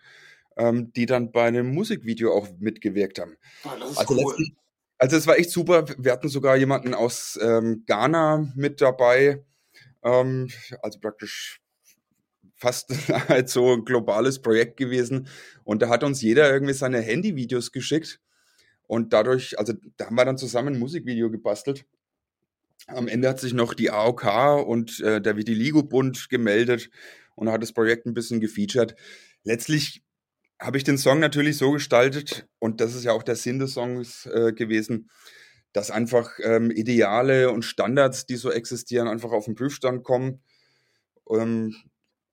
[0.56, 3.36] ähm, die dann bei einem Musikvideo auch mitgewirkt haben.
[3.64, 4.20] Ah, das ist Also cool.
[4.20, 4.52] letztlich,
[4.98, 5.84] also es war echt super.
[5.98, 9.44] Wir hatten sogar jemanden aus ähm, Ghana mit dabei,
[10.02, 10.48] ähm,
[10.82, 11.60] also praktisch
[12.54, 12.90] fast
[13.28, 15.28] halt so ein globales Projekt gewesen.
[15.64, 18.20] Und da hat uns jeder irgendwie seine Handyvideos geschickt.
[18.86, 21.86] Und dadurch, also da haben wir dann zusammen ein Musikvideo gebastelt.
[22.86, 26.90] Am Ende hat sich noch die AOK und äh, der Vitiligo-Bund gemeldet
[27.34, 28.94] und hat das Projekt ein bisschen gefeatured.
[29.42, 30.04] Letztlich
[30.60, 33.74] habe ich den Song natürlich so gestaltet, und das ist ja auch der Sinn des
[33.74, 35.10] Songs äh, gewesen,
[35.72, 40.42] dass einfach ähm, Ideale und Standards, die so existieren, einfach auf den Prüfstand kommen.
[41.30, 41.74] Ähm,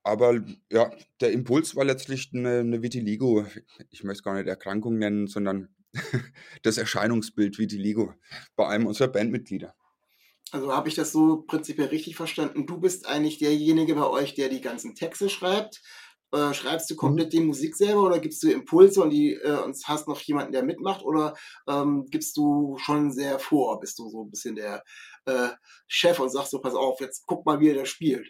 [0.04, 3.46] aber ja, der Impuls war letztlich eine, eine Vitiligo.
[3.89, 5.70] Ich möchte es gar nicht Erkrankung nennen, sondern
[6.63, 8.13] das Erscheinungsbild Vitiligo
[8.56, 9.75] bei einem unserer Bandmitglieder.
[10.51, 12.67] Also habe ich das so prinzipiell richtig verstanden?
[12.67, 15.82] Du bist eigentlich derjenige bei euch, der die ganzen Texte schreibt.
[16.32, 17.23] Äh, schreibst du Mhm.
[17.25, 20.51] komplett die Musik selber oder gibst du Impulse und, die, äh, und hast noch jemanden,
[20.51, 21.03] der mitmacht?
[21.03, 21.36] Oder
[21.67, 23.79] ähm, gibst du schon sehr vor?
[23.79, 24.84] Bist du so ein bisschen der
[25.25, 25.49] äh,
[25.88, 28.27] Chef und sagst so, pass auf, jetzt guck mal, wie er das spielt?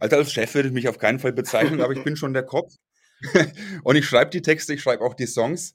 [0.00, 2.44] Also als Chef würde ich mich auf keinen Fall bezeichnen, aber ich bin schon der
[2.44, 2.72] Kopf.
[3.84, 5.74] und ich schreibe die Texte, ich schreibe auch die Songs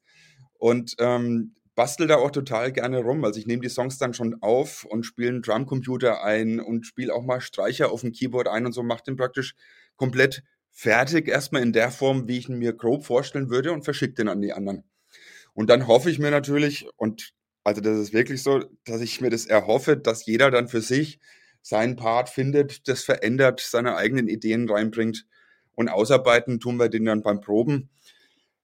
[0.53, 3.23] und ähm, bastel da auch total gerne rum.
[3.23, 7.13] Also ich nehme die Songs dann schon auf und spiele einen Drumcomputer ein und spiele
[7.13, 9.55] auch mal Streicher auf dem Keyboard ein und so, mache den praktisch
[9.95, 14.13] komplett fertig, erstmal in der Form, wie ich ihn mir grob vorstellen würde und verschicke
[14.13, 14.83] den an die anderen.
[15.53, 19.29] Und dann hoffe ich mir natürlich, und also das ist wirklich so, dass ich mir
[19.29, 21.19] das erhoffe, dass jeder dann für sich
[21.61, 25.25] seinen Part findet, das verändert, seine eigenen Ideen reinbringt
[25.81, 27.89] und ausarbeiten tun wir den dann beim Proben.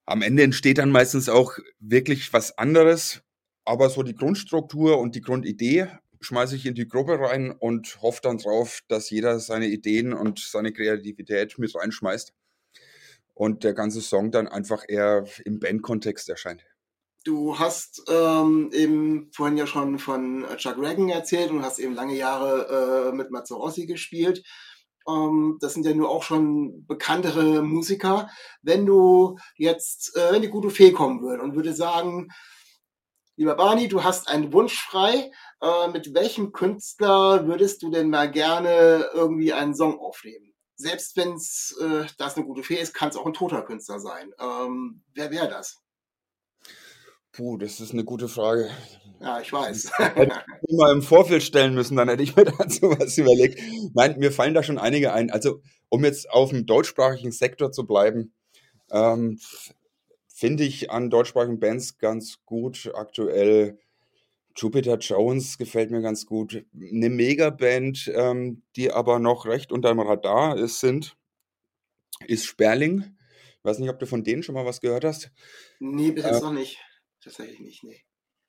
[0.06, 3.20] Am Ende entsteht dann meistens auch wirklich was anderes,
[3.66, 5.88] aber so die Grundstruktur und die Grundidee
[6.20, 10.38] schmeiße ich in die Gruppe rein und hoffe dann drauf, dass jeder seine Ideen und
[10.38, 12.32] seine Kreativität mit reinschmeißt
[13.34, 16.64] und der ganze Song dann einfach eher im Bandkontext erscheint.
[17.24, 22.16] Du hast ähm, eben vorhin ja schon von Chuck Reagan erzählt und hast eben lange
[22.16, 24.42] Jahre äh, mit Mazzarossi gespielt.
[25.08, 28.28] Ähm, das sind ja nur auch schon bekanntere Musiker.
[28.62, 32.28] Wenn du jetzt, äh, wenn die gute Fee kommen würde und würde sagen,
[33.36, 35.30] lieber Barney, du hast einen Wunsch frei,
[35.62, 40.54] äh, mit welchem Künstler würdest du denn mal gerne irgendwie einen Song aufnehmen?
[40.76, 43.98] Selbst wenn es äh, das eine gute Fee ist, kann es auch ein toter Künstler
[43.98, 44.32] sein.
[44.38, 45.80] Ähm, wer wäre das?
[47.38, 48.68] Puh, das ist eine gute Frage.
[49.20, 49.92] Ja, ich weiß.
[49.96, 53.62] Hätte ich mal im Vorfeld stellen müssen, dann hätte ich mir dazu was überlegt.
[53.94, 55.30] Nein, mir fallen da schon einige ein.
[55.30, 58.34] Also, um jetzt auf dem deutschsprachigen Sektor zu bleiben,
[58.90, 59.38] ähm,
[60.26, 63.78] finde ich an deutschsprachigen Bands ganz gut aktuell.
[64.56, 66.66] Jupiter Jones gefällt mir ganz gut.
[66.74, 71.16] Eine Megaband, ähm, die aber noch recht unter dem Radar ist, sind,
[72.26, 73.16] ist Sperling.
[73.58, 75.30] Ich weiß nicht, ob du von denen schon mal was gehört hast.
[75.78, 76.80] Nee, bis jetzt äh, noch nicht.
[77.28, 78.00] Tatsächlich nicht, nee.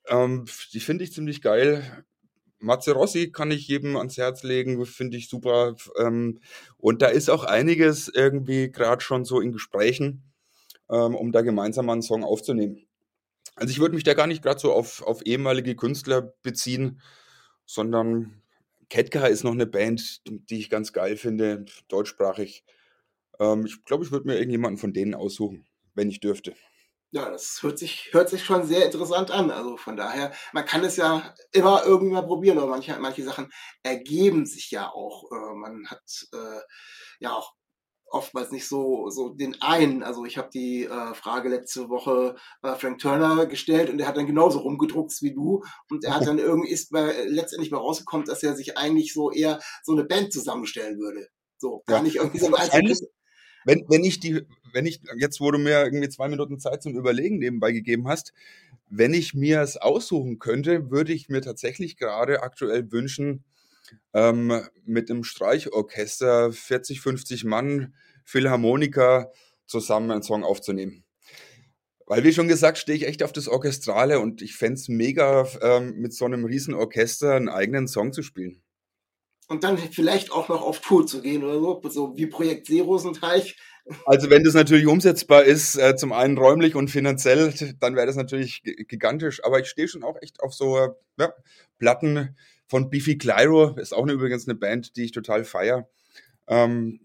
[0.08, 2.06] Ähm, die finde ich ziemlich geil.
[2.60, 5.76] Matze Rossi kann ich jedem ans Herz legen, finde ich super.
[6.00, 6.39] Ähm,
[6.78, 10.24] und da ist auch einiges irgendwie gerade schon so in Gesprächen,
[10.89, 12.88] ähm, um da gemeinsam einen Song aufzunehmen.
[13.56, 17.02] Also ich würde mich da gar nicht gerade so auf, auf ehemalige Künstler beziehen,
[17.65, 18.42] sondern
[18.88, 22.63] Ketka ist noch eine Band, die ich ganz geil finde, deutschsprachig.
[23.42, 25.65] Ähm, ich glaube, ich würde mir irgendjemanden von denen aussuchen,
[25.96, 26.54] wenn ich dürfte.
[27.12, 29.50] Ja, das hört sich, hört sich schon sehr interessant an.
[29.50, 33.50] Also von daher, man kann es ja immer irgendwie mal probieren, aber manche, manche Sachen
[33.82, 35.24] ergeben sich ja auch.
[35.32, 36.60] Äh, man hat äh,
[37.19, 37.56] ja auch
[38.12, 40.04] oftmals nicht so, so den einen.
[40.04, 44.17] Also ich habe die äh, Frage letzte Woche äh, Frank Turner gestellt und der hat
[44.17, 45.63] dann genauso rumgedruckt wie du.
[45.89, 49.32] Und er hat dann irgendwie ist bei, letztendlich mal rausgekommen, dass er sich eigentlich so
[49.32, 51.28] eher so eine Band zusammenstellen würde.
[51.58, 52.04] So, gar ja.
[52.04, 52.54] nicht irgendwie so ein
[53.65, 56.95] wenn, wenn ich die, wenn ich, jetzt wo du mir irgendwie zwei Minuten Zeit zum
[56.95, 58.34] Überlegen nebenbei gegeben hast,
[58.89, 63.43] wenn ich mir es aussuchen könnte, würde ich mir tatsächlich gerade aktuell wünschen,
[64.13, 69.32] ähm, mit einem Streichorchester 40, 50 Mann, Philharmoniker
[69.65, 71.03] zusammen einen Song aufzunehmen.
[72.05, 75.47] Weil, wie schon gesagt, stehe ich echt auf das Orchestrale und ich fände es mega,
[75.62, 78.63] ähm, mit so einem riesen Orchester einen eigenen Song zu spielen
[79.49, 83.58] und dann vielleicht auch noch auf Tour zu gehen oder so, so wie Projekt Seerosenteich.
[84.06, 88.15] Also wenn das natürlich umsetzbar ist, äh, zum einen räumlich und finanziell, dann wäre das
[88.15, 89.43] natürlich gigantisch.
[89.43, 91.34] Aber ich stehe schon auch echt auf so ja,
[91.80, 92.36] Platten
[92.67, 95.89] von Beefy Clyro, ist auch eine, übrigens eine Band, die ich total feier.
[96.47, 96.99] Ähm,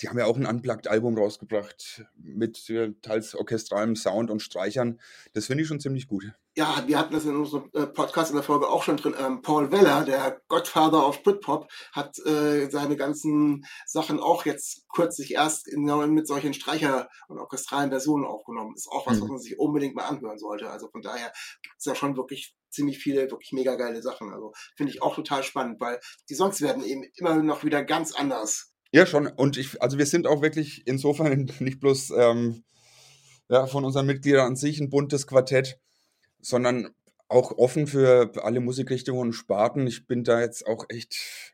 [0.00, 5.00] die haben ja auch ein Unplugged-Album rausgebracht mit äh, teils orchestralem Sound und Streichern.
[5.34, 6.24] Das finde ich schon ziemlich gut.
[6.54, 9.14] Ja, wir hatten das in unserem äh, Podcast in der Folge auch schon drin.
[9.18, 15.34] Ähm, Paul Weller, der Godfather of Britpop, hat äh, seine ganzen Sachen auch jetzt kürzlich
[15.34, 15.84] erst in,
[16.14, 18.74] mit solchen Streicher- und orchestralen Versionen aufgenommen.
[18.74, 19.22] Ist auch was, mhm.
[19.22, 20.70] was man sich unbedingt mal anhören sollte.
[20.70, 21.30] Also von daher
[21.62, 24.32] gibt es ja schon wirklich ziemlich viele wirklich mega geile Sachen.
[24.32, 28.14] Also finde ich auch total spannend, weil die Songs werden eben immer noch wieder ganz
[28.14, 29.26] anders ja, schon.
[29.26, 32.64] Und ich, also wir sind auch wirklich insofern nicht bloß ähm,
[33.50, 35.78] ja, von unseren Mitgliedern an sich ein buntes Quartett,
[36.40, 36.88] sondern
[37.28, 39.86] auch offen für alle Musikrichtungen und Sparten.
[39.86, 41.52] Ich bin da jetzt auch echt,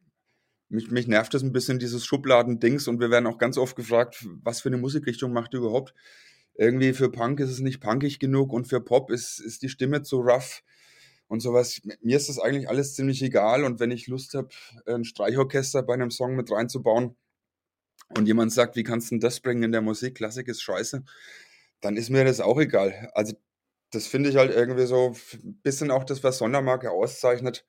[0.69, 2.87] mich, mich nervt das ein bisschen, dieses Schubladendings.
[2.87, 5.95] Und wir werden auch ganz oft gefragt, was für eine Musikrichtung macht ihr überhaupt?
[6.55, 10.03] Irgendwie für Punk ist es nicht punkig genug und für Pop ist, ist die Stimme
[10.03, 10.63] zu rough
[11.27, 11.81] und sowas.
[12.03, 13.65] Mir ist das eigentlich alles ziemlich egal.
[13.65, 14.51] Und wenn ich Lust habe,
[14.87, 17.17] ein Streichorchester bei einem Song mit reinzubauen,
[18.17, 20.17] und jemand sagt, wie kannst du denn das bringen in der Musik?
[20.17, 21.05] Klassik ist scheiße.
[21.81, 23.11] Dann ist mir das auch egal.
[23.15, 23.35] Also,
[23.91, 27.67] das finde ich halt irgendwie so ein bisschen auch das, was Sondermarke auszeichnet,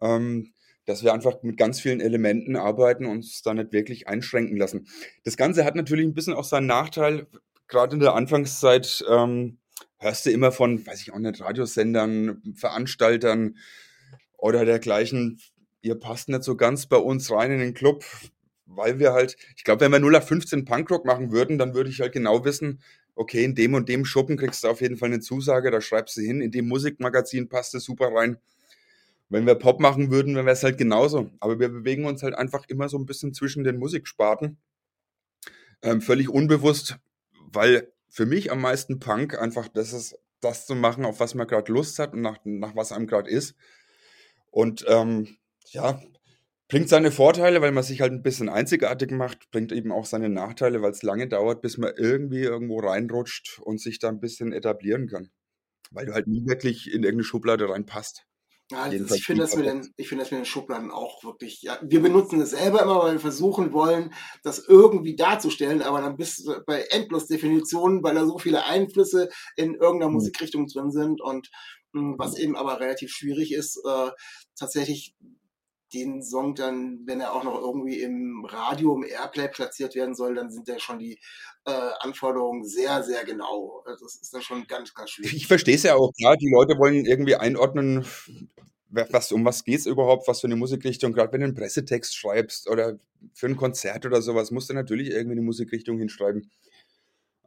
[0.00, 0.52] ähm,
[0.86, 4.88] dass wir einfach mit ganz vielen Elementen arbeiten und uns da nicht wirklich einschränken lassen.
[5.24, 7.26] Das Ganze hat natürlich ein bisschen auch seinen Nachteil.
[7.68, 9.58] Gerade in der Anfangszeit ähm,
[9.98, 13.56] hörst du immer von, weiß ich auch nicht, Radiosendern, Veranstaltern
[14.36, 15.40] oder dergleichen.
[15.80, 18.04] Ihr passt nicht so ganz bei uns rein in den Club
[18.66, 21.90] weil wir halt, ich glaube, wenn wir 0 auf 15 Punkrock machen würden, dann würde
[21.90, 22.80] ich halt genau wissen,
[23.14, 26.16] okay, in dem und dem Schuppen kriegst du auf jeden Fall eine Zusage, da schreibst
[26.16, 28.38] du hin, in dem Musikmagazin passt es super rein.
[29.28, 31.30] Wenn wir Pop machen würden, dann wäre es halt genauso.
[31.40, 34.56] Aber wir bewegen uns halt einfach immer so ein bisschen zwischen den Musiksparten.
[35.82, 36.98] Ähm, völlig unbewusst,
[37.52, 41.46] weil für mich am meisten Punk einfach das ist, das zu machen, auf was man
[41.46, 43.56] gerade Lust hat und nach, nach was einem gerade ist.
[44.50, 45.36] Und ähm,
[45.70, 46.00] ja,
[46.68, 50.28] Bringt seine Vorteile, weil man sich halt ein bisschen einzigartig macht, bringt eben auch seine
[50.28, 54.52] Nachteile, weil es lange dauert, bis man irgendwie irgendwo reinrutscht und sich da ein bisschen
[54.52, 55.30] etablieren kann.
[55.92, 58.26] Weil du halt nie wirklich in irgendeine Schublade reinpasst.
[58.72, 61.78] Ja, ich finde das, mit den, ich find das mit den Schubladen auch wirklich, ja,
[61.82, 66.48] wir benutzen es selber immer, weil wir versuchen wollen, das irgendwie darzustellen, aber dann bist
[66.48, 70.14] du bei endlos Definitionen, weil da so viele Einflüsse in irgendeiner mhm.
[70.14, 71.48] Musikrichtung drin sind und
[71.94, 74.10] hm, was eben aber relativ schwierig ist, äh,
[74.58, 75.14] tatsächlich
[75.94, 80.34] den Song dann, wenn er auch noch irgendwie im Radio, im Airplay platziert werden soll,
[80.34, 81.18] dann sind ja schon die
[81.64, 83.82] äh, Anforderungen sehr, sehr genau.
[83.86, 85.34] Also das ist dann schon ganz, ganz schwierig.
[85.34, 88.04] Ich verstehe es ja auch, klar, die Leute wollen irgendwie einordnen,
[88.88, 92.16] was, um was geht es überhaupt, was für eine Musikrichtung, gerade wenn du einen Pressetext
[92.16, 92.98] schreibst oder
[93.34, 96.50] für ein Konzert oder sowas, musst du natürlich irgendwie eine Musikrichtung hinschreiben.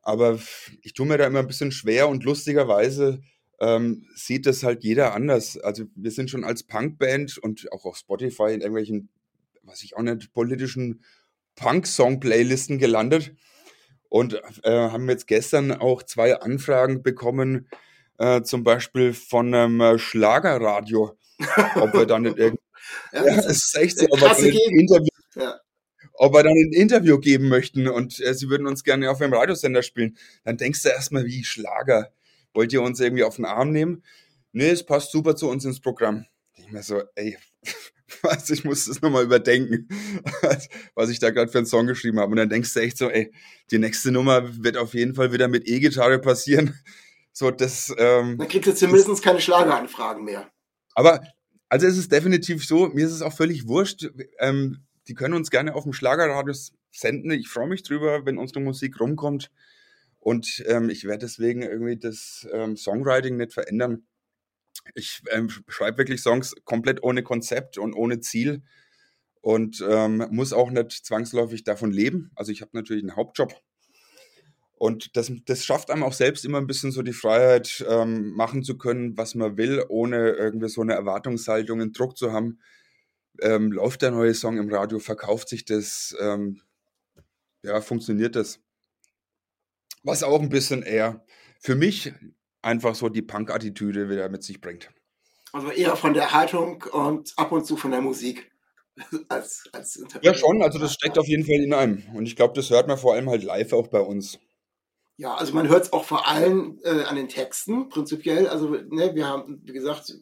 [0.01, 0.39] Aber
[0.81, 3.21] ich tue mir da immer ein bisschen schwer und lustigerweise
[3.59, 5.57] ähm, sieht das halt jeder anders.
[5.57, 9.09] Also wir sind schon als Punkband und auch auf Spotify in irgendwelchen,
[9.63, 11.03] was ich auch nicht, politischen
[11.55, 13.33] Punk-Song-Playlisten gelandet
[14.07, 17.67] und äh, haben jetzt gestern auch zwei Anfragen bekommen,
[18.17, 21.17] äh, zum Beispiel von einem äh, Schlagerradio,
[21.75, 22.63] ob wir dann nicht irgendwie
[23.13, 25.59] ja, ja, es ist echt so, ob wir, ein Interview, ja.
[26.13, 29.33] ob wir dann ein Interview geben möchten und äh, sie würden uns gerne auf einem
[29.33, 30.17] Radiosender spielen.
[30.43, 32.11] Dann denkst du erstmal, wie Schlager
[32.53, 34.03] wollt ihr uns irgendwie auf den Arm nehmen?
[34.51, 36.25] Nee, es passt super zu uns ins Programm.
[36.55, 37.37] Ich mir so, ey,
[38.21, 39.87] was, ich muss das nochmal überdenken,
[40.95, 42.31] was ich da gerade für einen Song geschrieben habe.
[42.31, 43.31] Und dann denkst du echt so, ey,
[43.71, 46.75] die nächste Nummer wird auf jeden Fall wieder mit E-Gitarre passieren.
[47.31, 50.51] So, das, ähm, dann kriegst du zumindest keine Schlageranfragen mehr.
[50.93, 51.21] Aber,
[51.69, 54.09] also es ist definitiv so, mir ist es auch völlig wurscht.
[54.39, 56.53] Ähm, die können uns gerne auf dem Schlagerradio
[56.91, 57.31] senden.
[57.31, 59.51] Ich freue mich drüber, wenn unsere Musik rumkommt.
[60.19, 64.05] Und ähm, ich werde deswegen irgendwie das ähm, Songwriting nicht verändern.
[64.95, 68.63] Ich ähm, schreibe wirklich Songs komplett ohne Konzept und ohne Ziel
[69.41, 72.31] und ähm, muss auch nicht zwangsläufig davon leben.
[72.35, 73.53] Also ich habe natürlich einen Hauptjob.
[74.73, 78.63] Und das, das schafft einem auch selbst immer ein bisschen so die Freiheit, ähm, machen
[78.63, 82.59] zu können, was man will, ohne irgendwie so eine Erwartungshaltung, einen Druck zu haben.
[83.41, 86.15] Ähm, läuft der neue Song im Radio, verkauft sich das,
[87.61, 88.61] ja, funktioniert das
[90.03, 91.23] was auch ein bisschen eher
[91.59, 92.13] für mich
[92.61, 94.89] einfach so die Punk-Attitüde wieder mit sich bringt.
[95.51, 98.51] Also eher von der Haltung und ab und zu von der Musik.
[99.29, 102.03] als, als ja, schon, also das steckt auf jeden Fall in einem.
[102.13, 104.39] Und ich glaube, das hört man vor allem halt live auch bei uns.
[105.15, 108.47] Ja, also man hört es auch vor allem äh, an den Texten, prinzipiell.
[108.47, 110.13] Also, ne, wir haben, wie gesagt,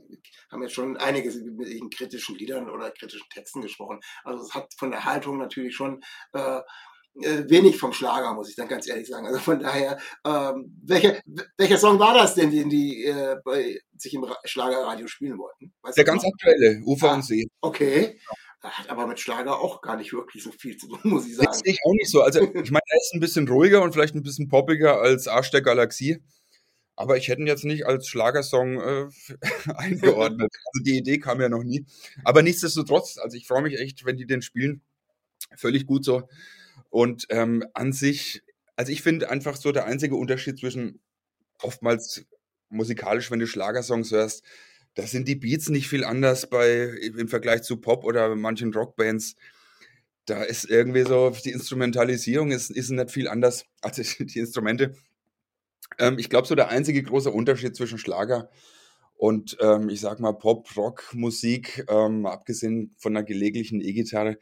[0.50, 4.00] haben jetzt schon einige mit kritischen Liedern oder kritischen Texten gesprochen.
[4.24, 6.62] Also es hat von der Haltung natürlich schon äh,
[7.22, 9.28] wenig vom Schlager, muss ich dann ganz ehrlich sagen.
[9.28, 11.20] Also von daher, ähm, welcher,
[11.58, 15.74] welcher Song war das denn, den die äh, bei sich im Schlagerradio spielen wollten?
[15.82, 16.32] Weißt Der ganz noch?
[16.34, 17.48] aktuelle, Ufer ah, und See.
[17.62, 18.20] Okay.
[18.62, 21.48] Hat aber mit Schlager auch gar nicht wirklich so viel zu tun, muss ich sagen.
[21.48, 22.22] Das sehe ich auch nicht so.
[22.22, 25.52] Also ich meine, er ist ein bisschen ruhiger und vielleicht ein bisschen poppiger als Arsch
[25.52, 26.22] der Galaxie.
[26.96, 29.08] Aber ich hätte ihn jetzt nicht als Schlagersong äh,
[29.76, 30.52] eingeordnet.
[30.52, 31.86] Also die Idee kam ja noch nie.
[32.24, 34.82] Aber nichtsdestotrotz, also ich freue mich echt, wenn die den spielen.
[35.56, 36.28] Völlig gut so.
[36.98, 38.42] Und ähm, an sich,
[38.76, 41.00] also ich finde einfach so der einzige Unterschied zwischen
[41.62, 42.26] oftmals
[42.70, 44.44] musikalisch, wenn du Schlagersongs hörst,
[44.96, 49.36] da sind die Beats nicht viel anders bei im Vergleich zu Pop oder manchen Rockbands.
[50.26, 54.96] Da ist irgendwie so, die Instrumentalisierung ist, ist nicht viel anders als die Instrumente.
[56.00, 58.50] Ähm, ich glaube, so der einzige große Unterschied zwischen Schlager
[59.14, 64.40] und ähm, ich sag mal Pop, Rock, Musik, ähm, abgesehen von einer gelegentlichen E-Gitarre,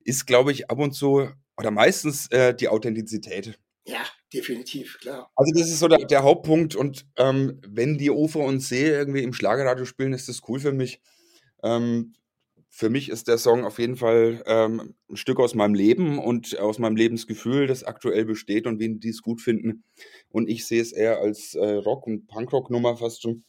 [0.00, 3.58] ist, glaube ich, ab und zu oder meistens äh, die Authentizität.
[3.86, 5.30] Ja, definitiv, klar.
[5.36, 9.22] Also das ist so der, der Hauptpunkt und ähm, wenn die Ufer und See irgendwie
[9.22, 11.00] im Schlagerradio spielen, ist das cool für mich.
[11.62, 12.14] Ähm,
[12.70, 16.58] für mich ist der Song auf jeden Fall ähm, ein Stück aus meinem Leben und
[16.58, 19.84] aus meinem Lebensgefühl, das aktuell besteht und wen die es gut finden.
[20.30, 23.44] Und ich sehe es eher als äh, Rock- und Punkrock-Nummer fast schon.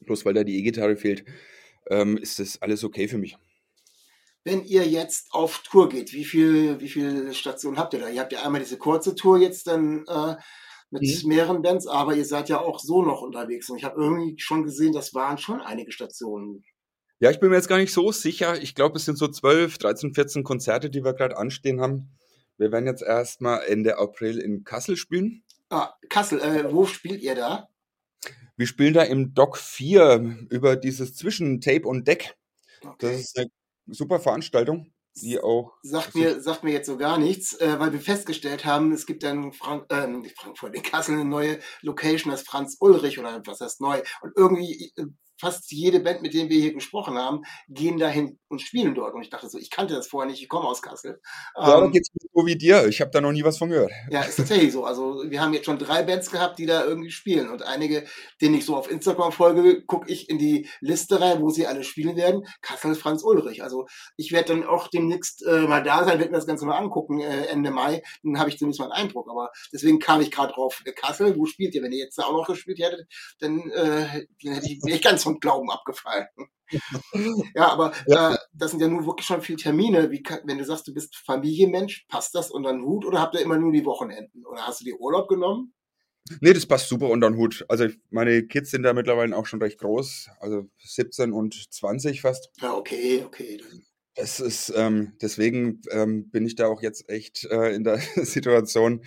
[0.00, 1.24] Bloß weil da die E-Gitarre fehlt,
[1.88, 3.38] ähm, ist das alles okay für mich
[4.44, 8.08] wenn ihr jetzt auf Tour geht, wie viel, wie viele Stationen habt ihr da?
[8.08, 10.36] Ihr habt ja einmal diese kurze Tour jetzt dann äh,
[10.90, 11.28] mit mhm.
[11.28, 13.70] mehreren Bands, aber ihr seid ja auch so noch unterwegs.
[13.70, 16.62] Und ich habe irgendwie schon gesehen, das waren schon einige Stationen.
[17.20, 18.60] Ja, ich bin mir jetzt gar nicht so sicher.
[18.60, 22.10] Ich glaube, es sind so 12, 13, 14 Konzerte, die wir gerade anstehen haben.
[22.58, 25.42] Wir werden jetzt erstmal Ende April in Kassel spielen.
[25.70, 27.68] Ah, Kassel, äh, wo spielt ihr da?
[28.56, 32.36] Wir spielen da im Dock 4 über dieses Zwischen Tape und Deck.
[32.82, 32.94] Okay.
[33.00, 33.48] Das ist eine
[33.86, 35.72] super Veranstaltung, die auch.
[35.82, 39.22] Sagt mir, sagt mir jetzt so gar nichts, äh, weil wir festgestellt haben, es gibt
[39.22, 43.80] dann Frank, äh, Frankfurt, in Kassel eine neue Location, das Franz Ulrich oder was heißt
[43.80, 44.02] neu.
[44.22, 45.04] Und irgendwie äh,
[45.44, 49.14] fast jede Band, mit denen wir hier gesprochen haben, gehen dahin und spielen dort.
[49.14, 51.20] Und ich dachte so, ich kannte das vorher nicht, ich komme aus Kassel.
[51.54, 52.86] Ja, ähm, geht's so wie dir.
[52.86, 53.92] Ich habe da noch nie was von gehört.
[54.10, 54.84] Ja, ist tatsächlich so.
[54.84, 57.50] Also wir haben jetzt schon drei Bands gehabt, die da irgendwie spielen.
[57.50, 58.04] Und einige,
[58.40, 61.84] denen ich so auf Instagram folge, gucke ich in die Liste rein, wo sie alle
[61.84, 62.46] spielen werden.
[62.62, 63.62] Kassel Franz Ulrich.
[63.62, 63.86] Also
[64.16, 67.20] ich werde dann auch demnächst äh, mal da sein, werde mir das Ganze mal angucken,
[67.20, 68.02] äh, Ende Mai.
[68.22, 69.28] Dann habe ich zumindest mal einen Eindruck.
[69.30, 70.82] Aber deswegen kam ich gerade drauf.
[70.86, 71.82] Äh, Kassel, wo spielt ihr?
[71.82, 73.06] Wenn ihr jetzt da auch noch gespielt hättet,
[73.40, 76.26] dann, äh, dann hätte ich, wäre ich ganz vom Glauben abgefallen.
[77.54, 77.92] ja, aber.
[78.06, 80.10] Äh, das sind ja nun wirklich schon viele Termine.
[80.10, 83.40] Wie wenn du sagst, du bist Familienmensch, passt das unter den Hut oder habt ihr
[83.40, 84.46] immer nur die Wochenenden?
[84.46, 85.74] Oder hast du dir Urlaub genommen?
[86.40, 87.66] Nee, das passt super unter den Hut.
[87.68, 92.50] Also meine Kids sind da mittlerweile auch schon recht groß, also 17 und 20 fast.
[92.62, 93.60] Ja, okay, okay.
[94.14, 99.04] Das ist, ähm, deswegen ähm, bin ich da auch jetzt echt äh, in der Situation,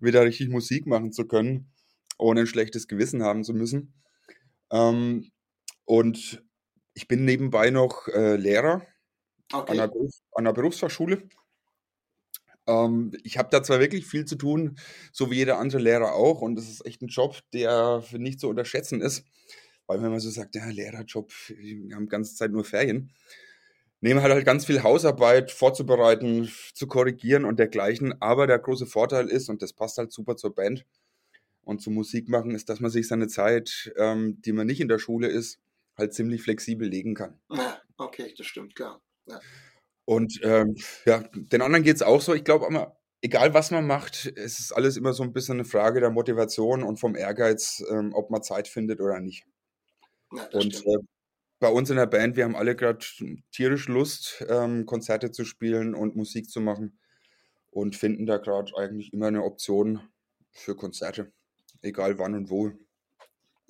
[0.00, 1.72] wieder richtig Musik machen zu können,
[2.18, 3.94] ohne ein schlechtes Gewissen haben zu müssen.
[4.70, 5.32] Ähm,
[5.84, 6.42] und
[6.94, 8.82] ich bin nebenbei noch äh, Lehrer
[9.52, 9.72] okay.
[9.72, 11.22] an, der Beruf, an der Berufsfachschule.
[12.66, 14.78] Ähm, ich habe da zwar wirklich viel zu tun,
[15.12, 18.48] so wie jeder andere Lehrer auch, und das ist echt ein Job, der nicht zu
[18.48, 19.24] unterschätzen ist,
[19.86, 23.12] weil wenn man so sagt, ja, Lehrerjob, wir haben die ganze Zeit nur Ferien,
[24.00, 28.20] nehmen halt, halt ganz viel Hausarbeit vorzubereiten, zu korrigieren und dergleichen.
[28.20, 30.86] Aber der große Vorteil ist, und das passt halt super zur Band
[31.62, 34.88] und zum Musik machen, ist, dass man sich seine Zeit, ähm, die man nicht in
[34.88, 35.58] der Schule ist,
[36.00, 37.40] halt ziemlich flexibel legen kann.
[37.50, 39.00] Ja, okay, das stimmt, klar.
[39.26, 39.40] Ja.
[40.04, 40.74] Und ähm,
[41.04, 42.34] ja, den anderen geht es auch so.
[42.34, 42.66] Ich glaube,
[43.22, 46.82] egal was man macht, es ist alles immer so ein bisschen eine Frage der Motivation
[46.82, 49.44] und vom Ehrgeiz, ähm, ob man Zeit findet oder nicht.
[50.32, 50.98] Ja, und äh,
[51.60, 53.04] bei uns in der Band, wir haben alle gerade
[53.52, 56.98] tierisch Lust, ähm, Konzerte zu spielen und Musik zu machen
[57.70, 60.00] und finden da gerade eigentlich immer eine Option
[60.50, 61.32] für Konzerte,
[61.82, 62.72] egal wann und wo.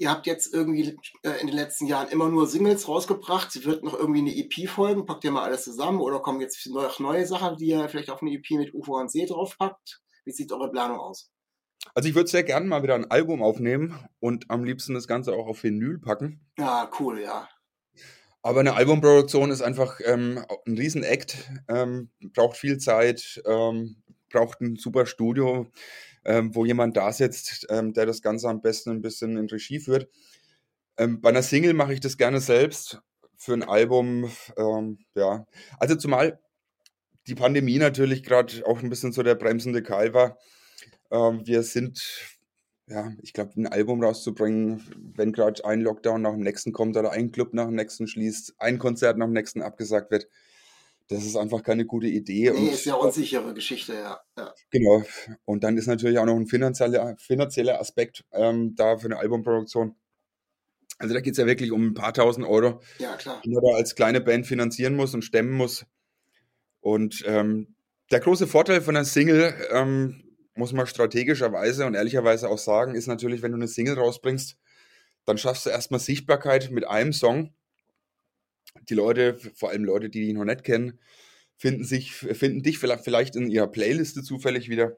[0.00, 3.52] Ihr habt jetzt irgendwie äh, in den letzten Jahren immer nur Singles rausgebracht.
[3.52, 5.04] Sie wird noch irgendwie eine EP folgen.
[5.04, 8.22] Packt ihr mal alles zusammen oder kommen jetzt noch neue Sachen, die ihr vielleicht auf
[8.22, 10.00] eine EP mit UFO und See draufpackt?
[10.24, 11.30] Wie sieht eure Planung aus?
[11.94, 15.34] Also ich würde sehr gerne mal wieder ein Album aufnehmen und am liebsten das Ganze
[15.34, 16.48] auch auf Vinyl packen.
[16.56, 17.46] Ja, cool, ja.
[18.40, 21.36] Aber eine Albumproduktion ist einfach ähm, ein Riesen-Act,
[21.68, 25.70] ähm, braucht viel Zeit, ähm, braucht ein super Studio
[26.24, 29.80] ähm, wo jemand da sitzt, ähm, der das Ganze am besten ein bisschen in Regie
[29.80, 30.08] führt.
[30.96, 33.00] Ähm, bei einer Single mache ich das gerne selbst.
[33.36, 35.46] Für ein Album, ähm, ja.
[35.78, 36.38] Also zumal
[37.26, 40.36] die Pandemie natürlich gerade auch ein bisschen so der bremsende Keil war.
[41.10, 42.36] Ähm, wir sind,
[42.86, 44.82] ja, ich glaube, ein Album rauszubringen,
[45.16, 48.54] wenn gerade ein Lockdown nach dem nächsten kommt oder ein Club nach dem nächsten schließt,
[48.58, 50.28] ein Konzert nach dem nächsten abgesagt wird,
[51.10, 52.52] das ist einfach keine gute Idee.
[52.52, 54.20] Nee, und, ist ja unsichere Geschichte, ja.
[54.38, 54.54] ja.
[54.70, 55.02] Genau.
[55.44, 59.96] Und dann ist natürlich auch noch ein finanzieller, finanzieller Aspekt ähm, da für eine Albumproduktion.
[60.98, 63.40] Also da geht es ja wirklich um ein paar tausend Euro, ja, klar.
[63.44, 65.84] die man da als kleine Band finanzieren muss und stemmen muss.
[66.80, 67.74] Und ähm,
[68.12, 70.22] der große Vorteil von einer Single, ähm,
[70.54, 74.56] muss man strategischerweise und ehrlicherweise auch sagen, ist natürlich, wenn du eine Single rausbringst,
[75.24, 77.52] dann schaffst du erstmal Sichtbarkeit mit einem Song
[78.90, 80.98] die Leute, vor allem Leute, die dich noch nicht kennen,
[81.56, 84.96] finden, sich, finden dich vielleicht in ihrer Playliste zufällig wieder.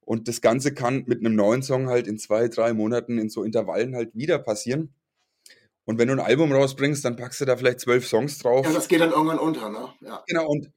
[0.00, 3.44] Und das Ganze kann mit einem neuen Song halt in zwei, drei Monaten in so
[3.44, 4.94] Intervallen halt wieder passieren.
[5.84, 8.66] Und wenn du ein Album rausbringst, dann packst du da vielleicht zwölf Songs drauf.
[8.66, 9.88] Ja, das geht dann irgendwann unter, ne?
[10.00, 10.22] Ja.
[10.26, 10.70] Genau, und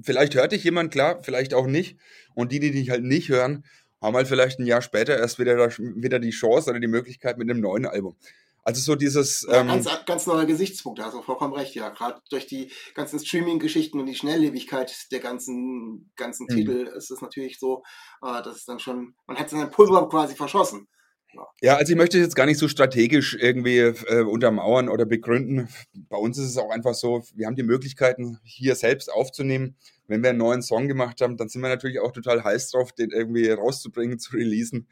[0.00, 1.96] vielleicht hört dich jemand, klar, vielleicht auch nicht.
[2.34, 3.64] Und die, die dich halt nicht hören,
[4.00, 7.48] haben halt vielleicht ein Jahr später erst wieder, wieder die Chance oder die Möglichkeit mit
[7.48, 8.16] einem neuen Album.
[8.64, 9.44] Also so dieses.
[9.48, 11.88] Ja, ähm, ganz, ganz neuer Gesichtspunkt, da hast du vollkommen recht, ja.
[11.88, 16.54] Gerade durch die ganzen Streaming-Geschichten und die Schnelllebigkeit der ganzen, ganzen mhm.
[16.54, 17.82] Titel ist es natürlich so,
[18.22, 20.88] äh, dass es dann schon, man hat seinen Pulver quasi verschossen.
[21.34, 21.46] Ja.
[21.62, 25.68] ja, also ich möchte jetzt gar nicht so strategisch irgendwie äh, untermauern oder begründen.
[25.94, 29.76] Bei uns ist es auch einfach so, wir haben die Möglichkeiten, hier selbst aufzunehmen.
[30.06, 32.92] Wenn wir einen neuen Song gemacht haben, dann sind wir natürlich auch total heiß drauf,
[32.92, 34.88] den irgendwie rauszubringen, zu releasen.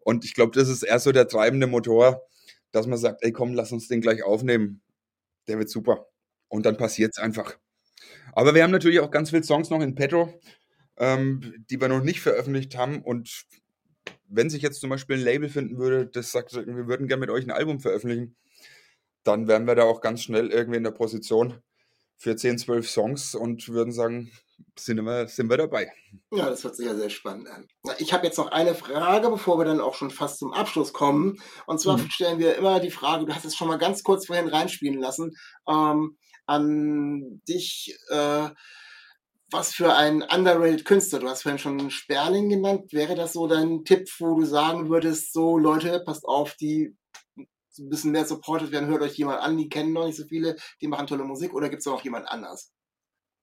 [0.00, 2.22] Und ich glaube, das ist eher so der treibende Motor,
[2.72, 4.82] dass man sagt, ey komm, lass uns den gleich aufnehmen.
[5.46, 6.08] Der wird super.
[6.48, 7.58] Und dann passiert es einfach.
[8.32, 10.40] Aber wir haben natürlich auch ganz viele Songs noch in petto,
[10.96, 13.02] ähm, die wir noch nicht veröffentlicht haben.
[13.02, 13.46] Und
[14.28, 17.30] wenn sich jetzt zum Beispiel ein Label finden würde, das sagt, wir würden gerne mit
[17.30, 18.36] euch ein Album veröffentlichen,
[19.24, 21.54] dann wären wir da auch ganz schnell irgendwie in der Position
[22.16, 24.30] für 10, 12 Songs und würden sagen,
[24.78, 25.92] sind wir, sind wir dabei.
[26.30, 27.68] Ja, das hört sich ja sehr spannend an.
[27.98, 31.36] Ich habe jetzt noch eine Frage, bevor wir dann auch schon fast zum Abschluss kommen.
[31.66, 32.10] Und zwar mhm.
[32.10, 35.36] stellen wir immer die Frage, du hast es schon mal ganz kurz vorhin reinspielen lassen,
[35.68, 38.48] ähm, an dich, äh,
[39.50, 43.84] was für ein underrated Künstler, du hast vorhin schon Sperling genannt, wäre das so dein
[43.84, 46.96] Tipp, wo du sagen würdest, so Leute, passt auf, die
[47.36, 50.56] ein bisschen mehr supported werden, hört euch jemand an, die kennen noch nicht so viele,
[50.80, 52.72] die machen tolle Musik oder gibt es noch jemand anders?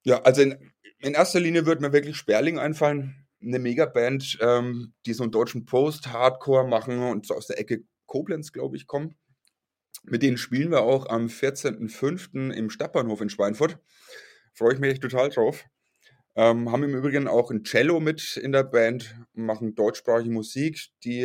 [0.06, 0.56] Ja, also in,
[1.00, 3.28] in erster Linie würde mir wirklich Sperling einfallen.
[3.42, 8.52] Eine Megaband, ähm, die so einen deutschen Post-Hardcore machen und so aus der Ecke Koblenz,
[8.52, 9.16] glaube ich, kommen.
[10.04, 12.52] Mit denen spielen wir auch am 14.05.
[12.52, 13.80] im Stadtbahnhof in Schweinfurt.
[14.54, 15.66] Freue ich mich echt total drauf.
[16.36, 21.22] Ähm, haben im Übrigen auch ein Cello mit in der Band, machen deutschsprachige Musik, die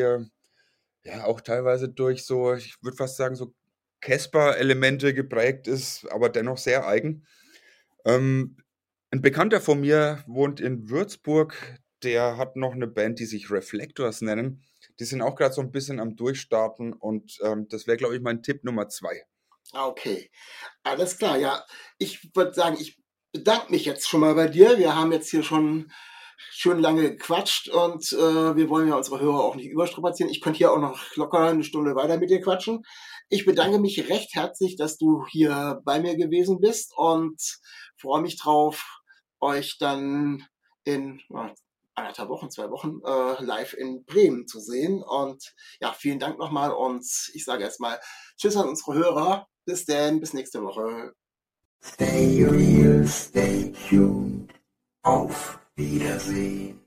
[1.05, 3.53] ja auch teilweise durch so, ich würde fast sagen, so
[4.01, 7.27] Casper-Elemente geprägt ist, aber dennoch sehr eigen.
[8.05, 8.57] Ähm,
[9.11, 14.21] ein Bekannter von mir wohnt in Würzburg, der hat noch eine Band, die sich Reflectors
[14.21, 14.65] nennen.
[14.99, 18.23] Die sind auch gerade so ein bisschen am Durchstarten und ähm, das wäre, glaube ich,
[18.23, 19.25] mein Tipp Nummer zwei.
[19.73, 20.31] Ah, okay,
[20.83, 21.39] alles klar.
[21.39, 21.65] Ja,
[21.99, 23.01] ich würde sagen, ich
[23.33, 24.79] bedanke mich jetzt schon mal bei dir.
[24.79, 25.93] Wir haben jetzt hier schon
[26.51, 30.33] schön lange gequatscht und äh, wir wollen ja unsere Hörer auch nicht überstrapazieren.
[30.33, 32.83] Ich könnte hier auch noch locker eine Stunde weiter mit dir quatschen.
[33.29, 37.41] Ich bedanke mich recht herzlich, dass du hier bei mir gewesen bist und
[37.97, 39.00] freue mich drauf,
[39.41, 40.47] euch dann
[40.85, 41.55] in ja,
[41.95, 45.03] anderthalb Wochen, zwei Wochen äh, live in Bremen zu sehen.
[45.03, 48.01] Und ja, vielen Dank nochmal und ich sage erstmal
[48.37, 49.47] Tschüss an unsere Hörer.
[49.65, 51.13] Bis dann, bis nächste Woche.
[51.83, 54.53] Stay real, stay tuned.
[55.03, 56.80] Auf Wiedersehen.